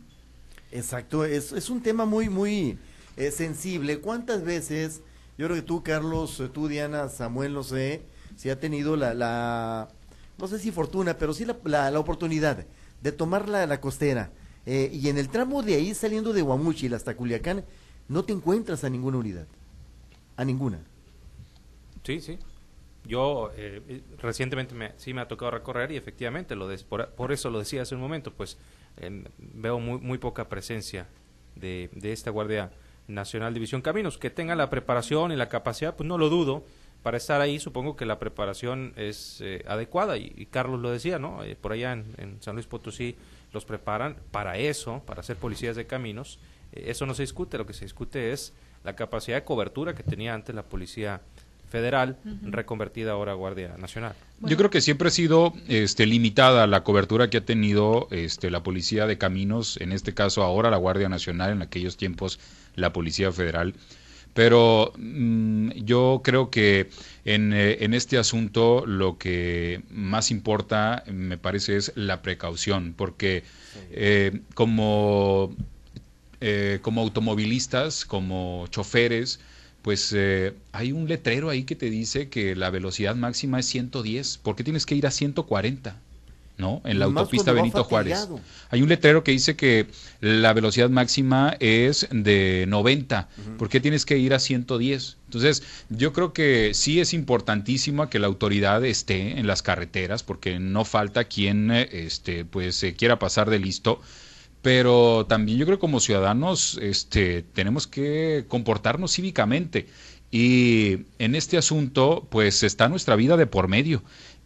Exacto, 0.70 1.24
es, 1.24 1.52
es 1.52 1.68
un 1.68 1.82
tema 1.82 2.04
muy, 2.04 2.28
muy 2.28 2.78
eh, 3.16 3.32
sensible. 3.32 3.98
¿Cuántas 3.98 4.44
veces, 4.44 5.02
yo 5.40 5.46
creo 5.46 5.56
que 5.56 5.66
tú, 5.66 5.82
Carlos, 5.82 6.38
eh, 6.40 6.50
tú, 6.52 6.68
Diana, 6.68 7.08
Samuel, 7.08 7.54
no 7.54 7.62
sé, 7.62 8.02
si 8.36 8.50
ha 8.50 8.60
tenido 8.60 8.94
la, 8.94 9.14
la 9.14 9.88
no 10.36 10.46
sé 10.46 10.58
si 10.58 10.70
fortuna, 10.70 11.16
pero 11.16 11.32
sí 11.32 11.46
la, 11.46 11.56
la, 11.64 11.90
la 11.90 11.98
oportunidad 11.98 12.66
de 13.00 13.12
tomar 13.12 13.48
la, 13.48 13.66
la 13.66 13.80
costera 13.80 14.32
eh, 14.66 14.90
y 14.92 15.08
en 15.08 15.16
el 15.16 15.30
tramo 15.30 15.62
de 15.62 15.76
ahí 15.76 15.94
saliendo 15.94 16.34
de 16.34 16.42
Guamuchil 16.42 16.92
hasta 16.92 17.16
Culiacán, 17.16 17.64
no 18.06 18.22
te 18.22 18.34
encuentras 18.34 18.84
a 18.84 18.90
ninguna 18.90 19.16
unidad, 19.16 19.46
a 20.36 20.44
ninguna. 20.44 20.80
Sí, 22.04 22.20
sí. 22.20 22.38
Yo 23.06 23.50
eh, 23.56 23.80
eh, 23.88 24.02
recientemente 24.18 24.74
me, 24.74 24.92
sí 24.98 25.14
me 25.14 25.22
ha 25.22 25.28
tocado 25.28 25.52
recorrer 25.52 25.90
y 25.90 25.96
efectivamente, 25.96 26.54
lo 26.54 26.68
por, 26.86 27.08
por 27.12 27.32
eso 27.32 27.48
lo 27.48 27.60
decía 27.60 27.80
hace 27.80 27.94
un 27.94 28.02
momento, 28.02 28.34
pues 28.34 28.58
em, 28.98 29.24
veo 29.38 29.80
muy, 29.80 30.00
muy 30.00 30.18
poca 30.18 30.50
presencia 30.50 31.08
de, 31.56 31.88
de 31.94 32.12
esta 32.12 32.30
Guardia 32.30 32.70
Nacional 33.14 33.54
División 33.54 33.82
Caminos. 33.82 34.18
Que 34.18 34.30
tenga 34.30 34.54
la 34.54 34.70
preparación 34.70 35.32
y 35.32 35.36
la 35.36 35.48
capacidad, 35.48 35.96
pues 35.96 36.06
no 36.08 36.18
lo 36.18 36.28
dudo. 36.28 36.64
Para 37.02 37.16
estar 37.16 37.40
ahí 37.40 37.58
supongo 37.58 37.96
que 37.96 38.04
la 38.04 38.18
preparación 38.18 38.92
es 38.96 39.40
eh, 39.40 39.64
adecuada 39.66 40.18
y, 40.18 40.46
Carlos 40.50 40.80
lo 40.80 40.90
decía, 40.90 41.18
¿no? 41.18 41.42
Eh, 41.42 41.56
por 41.56 41.72
allá 41.72 41.92
en, 41.92 42.14
en 42.18 42.42
San 42.42 42.54
Luis 42.54 42.66
Potosí 42.66 43.16
los 43.52 43.64
preparan 43.64 44.16
para 44.30 44.58
eso, 44.58 45.02
para 45.06 45.22
ser 45.22 45.36
policías 45.36 45.76
de 45.76 45.86
caminos. 45.86 46.38
Eh, 46.72 46.84
eso 46.88 47.06
no 47.06 47.14
se 47.14 47.22
discute, 47.22 47.58
lo 47.58 47.66
que 47.66 47.72
se 47.72 47.84
discute 47.84 48.32
es 48.32 48.52
la 48.84 48.96
capacidad 48.96 49.36
de 49.36 49.44
cobertura 49.44 49.94
que 49.94 50.02
tenía 50.02 50.34
antes 50.34 50.54
la 50.54 50.62
Policía 50.62 51.20
Federal, 51.70 52.16
reconvertida 52.42 53.12
ahora 53.12 53.32
a 53.32 53.34
Guardia 53.36 53.76
Nacional. 53.78 54.14
Yo 54.40 54.56
creo 54.56 54.70
que 54.70 54.80
siempre 54.80 55.08
ha 55.08 55.10
sido 55.10 55.54
este, 55.68 56.04
limitada 56.04 56.66
la 56.66 56.82
cobertura 56.82 57.30
que 57.30 57.38
ha 57.38 57.44
tenido 57.44 58.08
este, 58.10 58.50
la 58.50 58.62
Policía 58.62 59.06
de 59.06 59.18
Caminos, 59.18 59.78
en 59.80 59.92
este 59.92 60.12
caso 60.12 60.42
ahora 60.42 60.68
la 60.70 60.76
Guardia 60.76 61.08
Nacional, 61.08 61.52
en 61.52 61.62
aquellos 61.62 61.96
tiempos 61.96 62.40
la 62.74 62.92
Policía 62.92 63.30
Federal. 63.30 63.74
Pero 64.34 64.92
mm, 64.96 65.70
yo 65.84 66.20
creo 66.24 66.50
que 66.50 66.90
en, 67.24 67.52
eh, 67.52 67.78
en, 67.80 67.94
este 67.94 68.18
asunto 68.18 68.84
lo 68.86 69.18
que 69.18 69.82
más 69.90 70.30
importa, 70.30 71.04
me 71.06 71.36
parece, 71.38 71.76
es 71.76 71.92
la 71.94 72.22
precaución, 72.22 72.94
porque 72.96 73.44
eh, 73.90 74.40
como, 74.54 75.54
eh, 76.40 76.78
como 76.82 77.00
automovilistas, 77.00 78.04
como 78.04 78.66
choferes, 78.68 79.40
pues 79.82 80.12
eh, 80.14 80.54
hay 80.72 80.92
un 80.92 81.08
letrero 81.08 81.50
ahí 81.50 81.64
que 81.64 81.76
te 81.76 81.90
dice 81.90 82.28
que 82.28 82.54
la 82.54 82.70
velocidad 82.70 83.14
máxima 83.14 83.60
es 83.60 83.66
110. 83.66 84.38
¿Por 84.38 84.56
qué 84.56 84.64
tienes 84.64 84.86
que 84.86 84.94
ir 84.94 85.06
a 85.06 85.10
140? 85.10 85.96
¿no? 86.60 86.82
En 86.84 86.98
la 86.98 87.06
autopista 87.06 87.52
Benito 87.52 87.82
Juárez. 87.82 88.28
Hay 88.68 88.82
un 88.82 88.88
letrero 88.88 89.24
que 89.24 89.32
dice 89.32 89.56
que 89.56 89.86
la 90.20 90.52
velocidad 90.52 90.90
máxima 90.90 91.56
es 91.58 92.06
de 92.10 92.66
90. 92.68 93.28
¿Por 93.58 93.68
qué 93.68 93.80
tienes 93.80 94.04
que 94.04 94.18
ir 94.18 94.34
a 94.34 94.38
110? 94.38 95.16
Entonces, 95.24 95.62
yo 95.88 96.12
creo 96.12 96.32
que 96.32 96.72
sí 96.74 97.00
es 97.00 97.14
importantísimo 97.14 98.08
que 98.08 98.18
la 98.18 98.28
autoridad 98.28 98.84
esté 98.84 99.38
en 99.38 99.46
las 99.46 99.62
carreteras, 99.62 100.22
porque 100.22 100.60
no 100.60 100.84
falta 100.84 101.24
quien 101.24 101.70
este, 101.70 102.44
pues, 102.44 102.76
se 102.76 102.94
quiera 102.94 103.18
pasar 103.18 103.50
de 103.50 103.58
listo. 103.58 104.00
Pero 104.62 105.26
también 105.26 105.58
yo 105.58 105.66
creo 105.66 105.78
que 105.78 105.80
como 105.80 106.00
ciudadanos 106.00 106.78
este, 106.82 107.42
tenemos 107.42 107.86
que 107.86 108.44
comportarnos 108.48 109.12
cívicamente. 109.14 109.86
Y 110.30 111.06
en 111.18 111.34
este 111.34 111.58
asunto, 111.58 112.26
pues 112.30 112.62
está 112.62 112.88
nuestra 112.88 113.16
vida 113.16 113.36
de 113.36 113.46
por 113.46 113.68
medio 113.68 114.02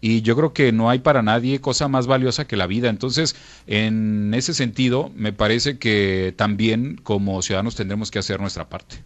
y 0.06 0.20
yo 0.20 0.36
creo 0.36 0.52
que 0.52 0.70
no 0.70 0.90
hay 0.90 0.98
para 0.98 1.22
nadie 1.22 1.62
cosa 1.62 1.88
más 1.88 2.06
valiosa 2.06 2.46
que 2.46 2.58
la 2.58 2.66
vida. 2.66 2.90
Entonces, 2.90 3.34
en 3.66 4.34
ese 4.34 4.52
sentido, 4.52 5.10
me 5.16 5.32
parece 5.32 5.78
que 5.78 6.34
también 6.36 6.96
como 7.02 7.40
ciudadanos 7.40 7.74
tendremos 7.74 8.10
que 8.10 8.18
hacer 8.18 8.38
nuestra 8.38 8.68
parte. 8.68 8.96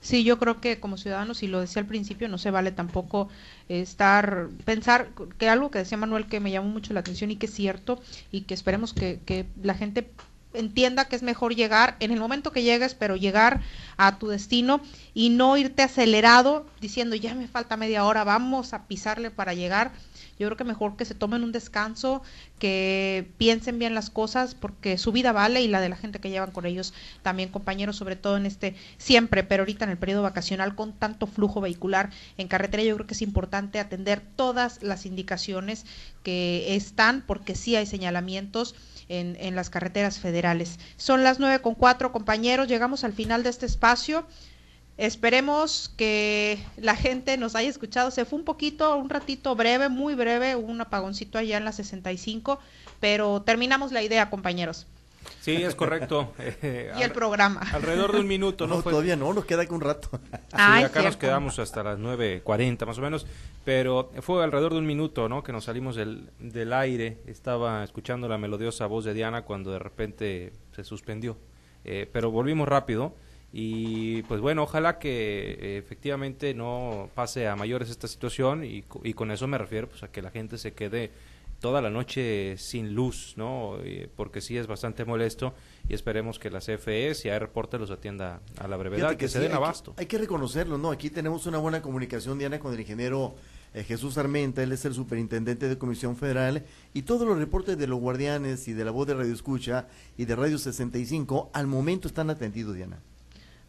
Sí, 0.00 0.24
yo 0.24 0.40
creo 0.40 0.60
que 0.60 0.80
como 0.80 0.96
ciudadanos, 0.96 1.44
y 1.44 1.46
lo 1.46 1.60
decía 1.60 1.80
al 1.80 1.86
principio, 1.86 2.26
no 2.26 2.36
se 2.36 2.50
vale 2.50 2.72
tampoco 2.72 3.28
estar, 3.68 4.48
pensar 4.64 5.10
que 5.38 5.48
algo 5.48 5.70
que 5.70 5.78
decía 5.78 5.98
Manuel 5.98 6.26
que 6.26 6.40
me 6.40 6.50
llamó 6.50 6.68
mucho 6.68 6.94
la 6.94 7.00
atención 7.00 7.30
y 7.30 7.36
que 7.36 7.46
es 7.46 7.54
cierto, 7.54 8.02
y 8.32 8.40
que 8.40 8.54
esperemos 8.54 8.92
que, 8.92 9.20
que 9.24 9.46
la 9.62 9.74
gente 9.74 10.10
entienda 10.52 11.06
que 11.06 11.16
es 11.16 11.22
mejor 11.22 11.54
llegar 11.54 11.96
en 12.00 12.10
el 12.10 12.20
momento 12.20 12.52
que 12.52 12.62
llegues, 12.62 12.94
pero 12.94 13.16
llegar 13.16 13.60
a 13.96 14.18
tu 14.18 14.28
destino 14.28 14.80
y 15.14 15.30
no 15.30 15.56
irte 15.56 15.82
acelerado 15.82 16.66
diciendo 16.80 17.16
ya 17.16 17.34
me 17.34 17.48
falta 17.48 17.76
media 17.76 18.04
hora, 18.04 18.24
vamos 18.24 18.72
a 18.72 18.86
pisarle 18.86 19.30
para 19.30 19.54
llegar 19.54 19.92
yo 20.40 20.46
creo 20.46 20.56
que 20.56 20.64
mejor 20.64 20.96
que 20.96 21.04
se 21.04 21.14
tomen 21.14 21.44
un 21.44 21.52
descanso, 21.52 22.22
que 22.58 23.30
piensen 23.36 23.78
bien 23.78 23.94
las 23.94 24.08
cosas, 24.08 24.54
porque 24.54 24.96
su 24.96 25.12
vida 25.12 25.32
vale 25.32 25.60
y 25.60 25.68
la 25.68 25.82
de 25.82 25.90
la 25.90 25.96
gente 25.96 26.18
que 26.18 26.30
llevan 26.30 26.50
con 26.50 26.64
ellos 26.64 26.94
también, 27.22 27.50
compañeros, 27.50 27.96
sobre 27.96 28.16
todo 28.16 28.38
en 28.38 28.46
este, 28.46 28.74
siempre, 28.96 29.44
pero 29.44 29.62
ahorita 29.62 29.84
en 29.84 29.90
el 29.90 29.98
periodo 29.98 30.22
vacacional 30.22 30.74
con 30.74 30.94
tanto 30.94 31.26
flujo 31.26 31.60
vehicular 31.60 32.08
en 32.38 32.48
carretera, 32.48 32.82
yo 32.82 32.94
creo 32.94 33.06
que 33.06 33.12
es 33.12 33.20
importante 33.20 33.78
atender 33.78 34.22
todas 34.34 34.82
las 34.82 35.04
indicaciones 35.04 35.84
que 36.22 36.74
están, 36.74 37.22
porque 37.26 37.54
sí 37.54 37.76
hay 37.76 37.84
señalamientos. 37.84 38.74
En, 39.12 39.36
en, 39.40 39.56
las 39.56 39.70
carreteras 39.70 40.20
federales. 40.20 40.78
Son 40.96 41.24
las 41.24 41.40
nueve 41.40 41.60
con 41.60 41.74
cuatro 41.74 42.12
compañeros, 42.12 42.68
llegamos 42.68 43.02
al 43.02 43.12
final 43.12 43.42
de 43.42 43.50
este 43.50 43.66
espacio. 43.66 44.24
Esperemos 45.00 45.90
que 45.96 46.62
la 46.76 46.94
gente 46.94 47.38
nos 47.38 47.56
haya 47.56 47.70
escuchado. 47.70 48.10
Se 48.10 48.26
fue 48.26 48.38
un 48.38 48.44
poquito, 48.44 48.94
un 48.96 49.08
ratito 49.08 49.56
breve, 49.56 49.88
muy 49.88 50.14
breve, 50.14 50.56
un 50.56 50.78
apagoncito 50.78 51.38
allá 51.38 51.56
en 51.56 51.64
la 51.64 51.72
65, 51.72 52.58
pero 53.00 53.40
terminamos 53.40 53.92
la 53.92 54.02
idea, 54.02 54.28
compañeros. 54.28 54.86
Sí, 55.40 55.52
es 55.52 55.74
correcto. 55.74 56.34
y 56.62 57.02
el 57.02 57.12
programa. 57.12 57.62
Alrededor 57.72 58.12
de 58.12 58.20
un 58.20 58.28
minuto, 58.28 58.66
¿no? 58.66 58.82
todavía 58.82 59.16
no, 59.16 59.32
nos 59.32 59.46
queda 59.46 59.64
que 59.64 59.72
un 59.72 59.80
rato. 59.80 60.10
sí, 60.32 60.82
acá 60.84 61.00
nos 61.00 61.16
quedamos 61.16 61.58
hasta 61.58 61.82
las 61.82 61.98
9.40 61.98 62.84
más 62.84 62.98
o 62.98 63.00
menos, 63.00 63.26
pero 63.64 64.12
fue 64.20 64.44
alrededor 64.44 64.74
de 64.74 64.80
un 64.80 64.86
minuto, 64.86 65.30
¿no? 65.30 65.42
Que 65.42 65.52
nos 65.52 65.64
salimos 65.64 65.96
del, 65.96 66.28
del 66.38 66.74
aire. 66.74 67.22
Estaba 67.26 67.84
escuchando 67.84 68.28
la 68.28 68.36
melodiosa 68.36 68.84
voz 68.84 69.06
de 69.06 69.14
Diana 69.14 69.46
cuando 69.46 69.70
de 69.70 69.78
repente 69.78 70.52
se 70.76 70.84
suspendió. 70.84 71.38
Eh, 71.86 72.06
pero 72.12 72.30
volvimos 72.30 72.68
rápido. 72.68 73.14
Y 73.52 74.22
pues 74.22 74.40
bueno, 74.40 74.62
ojalá 74.62 74.98
que 74.98 75.58
eh, 75.60 75.78
efectivamente 75.78 76.54
no 76.54 77.10
pase 77.14 77.48
a 77.48 77.56
mayores 77.56 77.90
esta 77.90 78.06
situación 78.06 78.64
y, 78.64 78.84
y, 79.02 79.12
con 79.14 79.30
eso 79.32 79.48
me 79.48 79.58
refiero 79.58 79.88
pues 79.88 80.04
a 80.04 80.08
que 80.08 80.22
la 80.22 80.30
gente 80.30 80.56
se 80.56 80.72
quede 80.72 81.10
toda 81.60 81.82
la 81.82 81.90
noche 81.90 82.56
sin 82.56 82.94
luz, 82.94 83.34
¿no? 83.36 83.76
porque 84.16 84.40
sí 84.40 84.56
es 84.56 84.66
bastante 84.66 85.04
molesto 85.04 85.52
y 85.88 85.94
esperemos 85.94 86.38
que 86.38 86.50
la 86.50 86.60
CFE, 86.60 87.14
si 87.14 87.28
hay 87.28 87.38
reporte, 87.38 87.78
los 87.78 87.90
atienda 87.90 88.40
a 88.58 88.66
la 88.66 88.76
brevedad, 88.76 89.16
que, 89.16 89.28
se 89.28 89.40
den 89.40 89.52
abasto. 89.52 89.94
hay 89.96 90.06
que 90.06 90.16
reconocerlo, 90.16 90.78
¿no? 90.78 90.90
Aquí 90.90 91.10
tenemos 91.10 91.46
una 91.46 91.58
buena 91.58 91.82
comunicación, 91.82 92.38
Diana, 92.38 92.58
con 92.58 92.72
el 92.72 92.80
ingeniero 92.80 93.34
eh, 93.74 93.84
Jesús 93.84 94.18
Armenta, 94.18 94.62
él 94.62 94.72
es 94.72 94.84
el 94.84 94.94
superintendente 94.94 95.68
de 95.68 95.78
Comisión 95.78 96.16
Federal, 96.16 96.64
y 96.94 97.02
todos 97.02 97.26
los 97.26 97.38
reportes 97.38 97.78
de 97.78 97.86
los 97.86 98.00
guardianes 98.00 98.66
y 98.66 98.72
de 98.72 98.84
la 98.84 98.90
voz 98.90 99.06
de 99.06 99.14
Radio 99.14 99.32
Escucha 99.32 99.86
y 100.16 100.24
de 100.24 100.34
Radio 100.34 100.58
65 100.58 101.50
al 101.52 101.66
momento 101.66 102.08
están 102.08 102.30
atendidos, 102.30 102.74
Diana. 102.74 103.00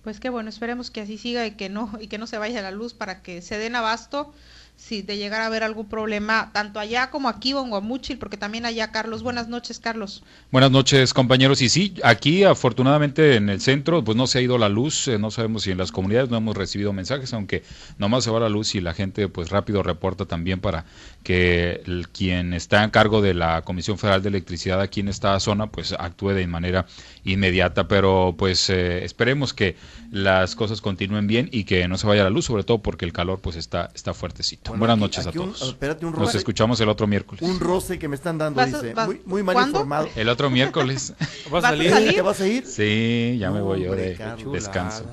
Pues 0.04 0.20
qué 0.20 0.30
bueno, 0.30 0.50
esperemos 0.50 0.90
que 0.90 1.02
así 1.02 1.18
siga 1.18 1.46
y 1.46 1.52
que 1.52 1.70
no 1.70 1.92
y 2.00 2.08
que 2.08 2.18
no 2.18 2.28
se 2.28 2.38
vaya 2.38 2.62
la 2.62 2.72
luz 2.72 2.94
para 2.94 3.22
que 3.22 3.42
se 3.42 3.58
den 3.58 3.76
abasto 3.76 4.34
si 4.82 5.04
de 5.04 5.16
llegar 5.16 5.42
a 5.42 5.46
haber 5.46 5.62
algún 5.62 5.88
problema, 5.88 6.50
tanto 6.54 6.80
allá 6.80 7.12
como 7.12 7.30
aquí 7.30 7.52
en 7.52 7.70
Guamuchil, 7.70 8.18
porque 8.18 8.36
también 8.36 8.66
allá, 8.66 8.92
Carlos. 8.92 9.22
Buenas 9.22 9.48
noches, 9.48 9.80
Carlos. 9.80 10.24
Buenas 10.52 10.72
noches, 10.72 11.14
compañeros. 11.14 11.62
Y 11.62 11.70
sí, 11.70 11.94
aquí 12.04 12.44
afortunadamente 12.44 13.36
en 13.36 13.50
el 13.50 13.62
centro, 13.62 14.04
pues 14.04 14.18
no 14.18 14.26
se 14.26 14.40
ha 14.40 14.42
ido 14.42 14.58
la 14.58 14.70
luz, 14.70 15.08
eh, 15.08 15.20
no 15.20 15.30
sabemos 15.30 15.64
si 15.64 15.72
en 15.72 15.78
las 15.78 15.92
comunidades 15.92 16.32
no 16.32 16.38
hemos 16.38 16.58
recibido 16.58 16.94
mensajes, 16.94 17.32
aunque 17.34 17.64
nomás 18.00 18.24
se 18.24 18.32
va 18.32 18.40
la 18.40 18.50
luz 18.50 18.74
y 18.74 18.82
la 18.82 18.96
gente 18.96 19.28
pues 19.28 19.50
rápido 19.50 19.84
reporta 19.84 20.26
también 20.26 20.60
para 20.60 20.86
que 21.24 21.84
quien 22.12 22.54
está 22.54 22.84
en 22.84 22.90
cargo 22.90 23.22
de 23.22 23.36
la 23.36 23.62
Comisión 23.62 24.00
Federal 24.00 24.24
de 24.24 24.30
Electricidad 24.30 24.82
aquí 24.82 25.02
en 25.02 25.10
esta 25.10 25.40
zona 25.40 25.68
pues 25.68 25.94
actúe 25.94 26.30
de 26.30 26.48
manera 26.48 26.88
inmediata, 27.24 27.88
pero 27.88 28.34
pues 28.36 28.68
eh, 28.72 29.06
esperemos 29.06 29.54
que 29.54 29.76
las 30.12 30.56
cosas 30.56 30.82
continúen 30.82 31.28
bien 31.28 31.50
y 31.52 31.66
que 31.66 31.88
no 31.88 31.98
se 31.98 32.08
vaya 32.08 32.24
la 32.24 32.32
luz, 32.32 32.46
sobre 32.46 32.64
todo 32.64 32.80
porque 32.80 33.06
el 33.06 33.14
calor 33.14 33.40
pues 33.40 33.56
está, 33.56 33.92
está 33.94 34.14
fuertecito. 34.16 34.71
Buenas 34.78 34.98
noches 34.98 35.28
a 35.28 35.32
todos. 35.32 35.78
Nos 36.18 36.36
escuchamos 36.36 36.80
el 36.82 36.90
otro 36.90 37.08
miércoles. 37.08 37.42
Un 37.42 37.60
roce 37.60 38.00
que 38.00 38.08
me 38.08 38.16
están 38.16 38.38
dando, 38.38 38.64
dice. 38.66 38.94
muy, 39.26 39.44
mal 39.44 39.68
informado. 39.68 40.08
El 40.16 40.30
otro 40.30 40.50
miércoles. 40.50 41.14
¿Vas 41.52 41.64
a 41.64 41.70
salir? 41.70 41.92
¿Te 41.92 42.22
vas 42.22 42.42
a 42.42 42.48
ir? 42.48 42.66
Sí, 42.66 43.38
ya 43.40 43.52
me 43.52 43.62
voy 43.62 43.84
yo 43.84 43.96
de 43.96 44.18
descanso. 44.52 45.06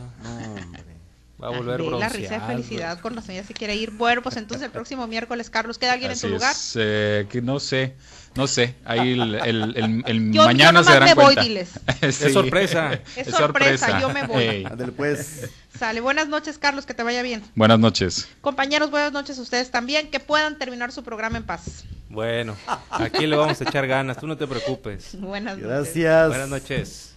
Va 1.43 1.49
a 1.49 1.51
volver 1.51 1.81
La 1.81 2.09
risa 2.09 2.35
de 2.35 2.41
felicidad 2.41 2.99
con 3.01 3.15
la 3.15 3.23
señora 3.23 3.47
se 3.47 3.55
quiere 3.55 3.77
ir. 3.77 3.93
Bueno, 3.93 4.23
pues 4.23 4.37
entonces 4.37 4.65
el 4.65 4.73
próximo 4.73 5.07
miércoles, 5.07 5.51
Carlos, 5.51 5.79
¿queda 5.79 5.93
alguien 5.93 6.11
en 6.11 6.19
tu 6.19 6.29
lugar? 6.29 6.55
Eh, 6.75 7.27
que 7.31 7.41
no 7.41 7.61
sé. 7.61 7.95
No 8.35 8.47
sé, 8.47 8.77
ahí 8.85 9.15
el, 9.15 9.35
el, 9.35 10.03
el, 10.07 10.21
mañana 10.35 10.85
se 10.85 10.93
darán 10.93 11.09
me 11.09 11.15
cuenta. 11.17 11.41
Voy, 11.41 11.49
diles. 11.49 11.71
Es 12.01 12.17
sorpresa. 12.33 13.01
Es, 13.17 13.29
sorpresa, 13.29 14.01
yo 14.01 14.11
me 14.11 14.27
voy. 14.27 14.67
pues. 14.97 15.51
Sale, 15.77 16.01
buenas 16.01 16.29
noches 16.29 16.59
Carlos, 16.59 16.87
que 16.87 16.95
te 16.95 17.03
vaya 17.03 17.23
bien. 17.23 17.43
Buenas 17.55 17.79
noches. 17.79 18.29
Compañeros, 18.41 18.91
buenas 18.91 19.13
noches 19.13 19.39
a 19.39 19.43
ustedes 19.43 19.71
también, 19.71 20.11
que 20.11 20.21
puedan 20.21 20.57
terminar 20.57 20.93
su 20.93 21.03
programa 21.03 21.39
en 21.39 21.45
paz. 21.45 21.85
Bueno, 22.09 22.57
aquí 22.91 23.27
le 23.27 23.37
vamos 23.37 23.61
a 23.61 23.65
echar 23.65 23.87
ganas, 23.87 24.19
tú 24.19 24.27
no 24.27 24.37
te 24.37 24.47
preocupes. 24.47 25.11
Buenas 25.21 25.59
noches. 25.59 25.69
Gracias. 25.69 26.29
Buenas 26.29 26.49
noches. 26.49 27.07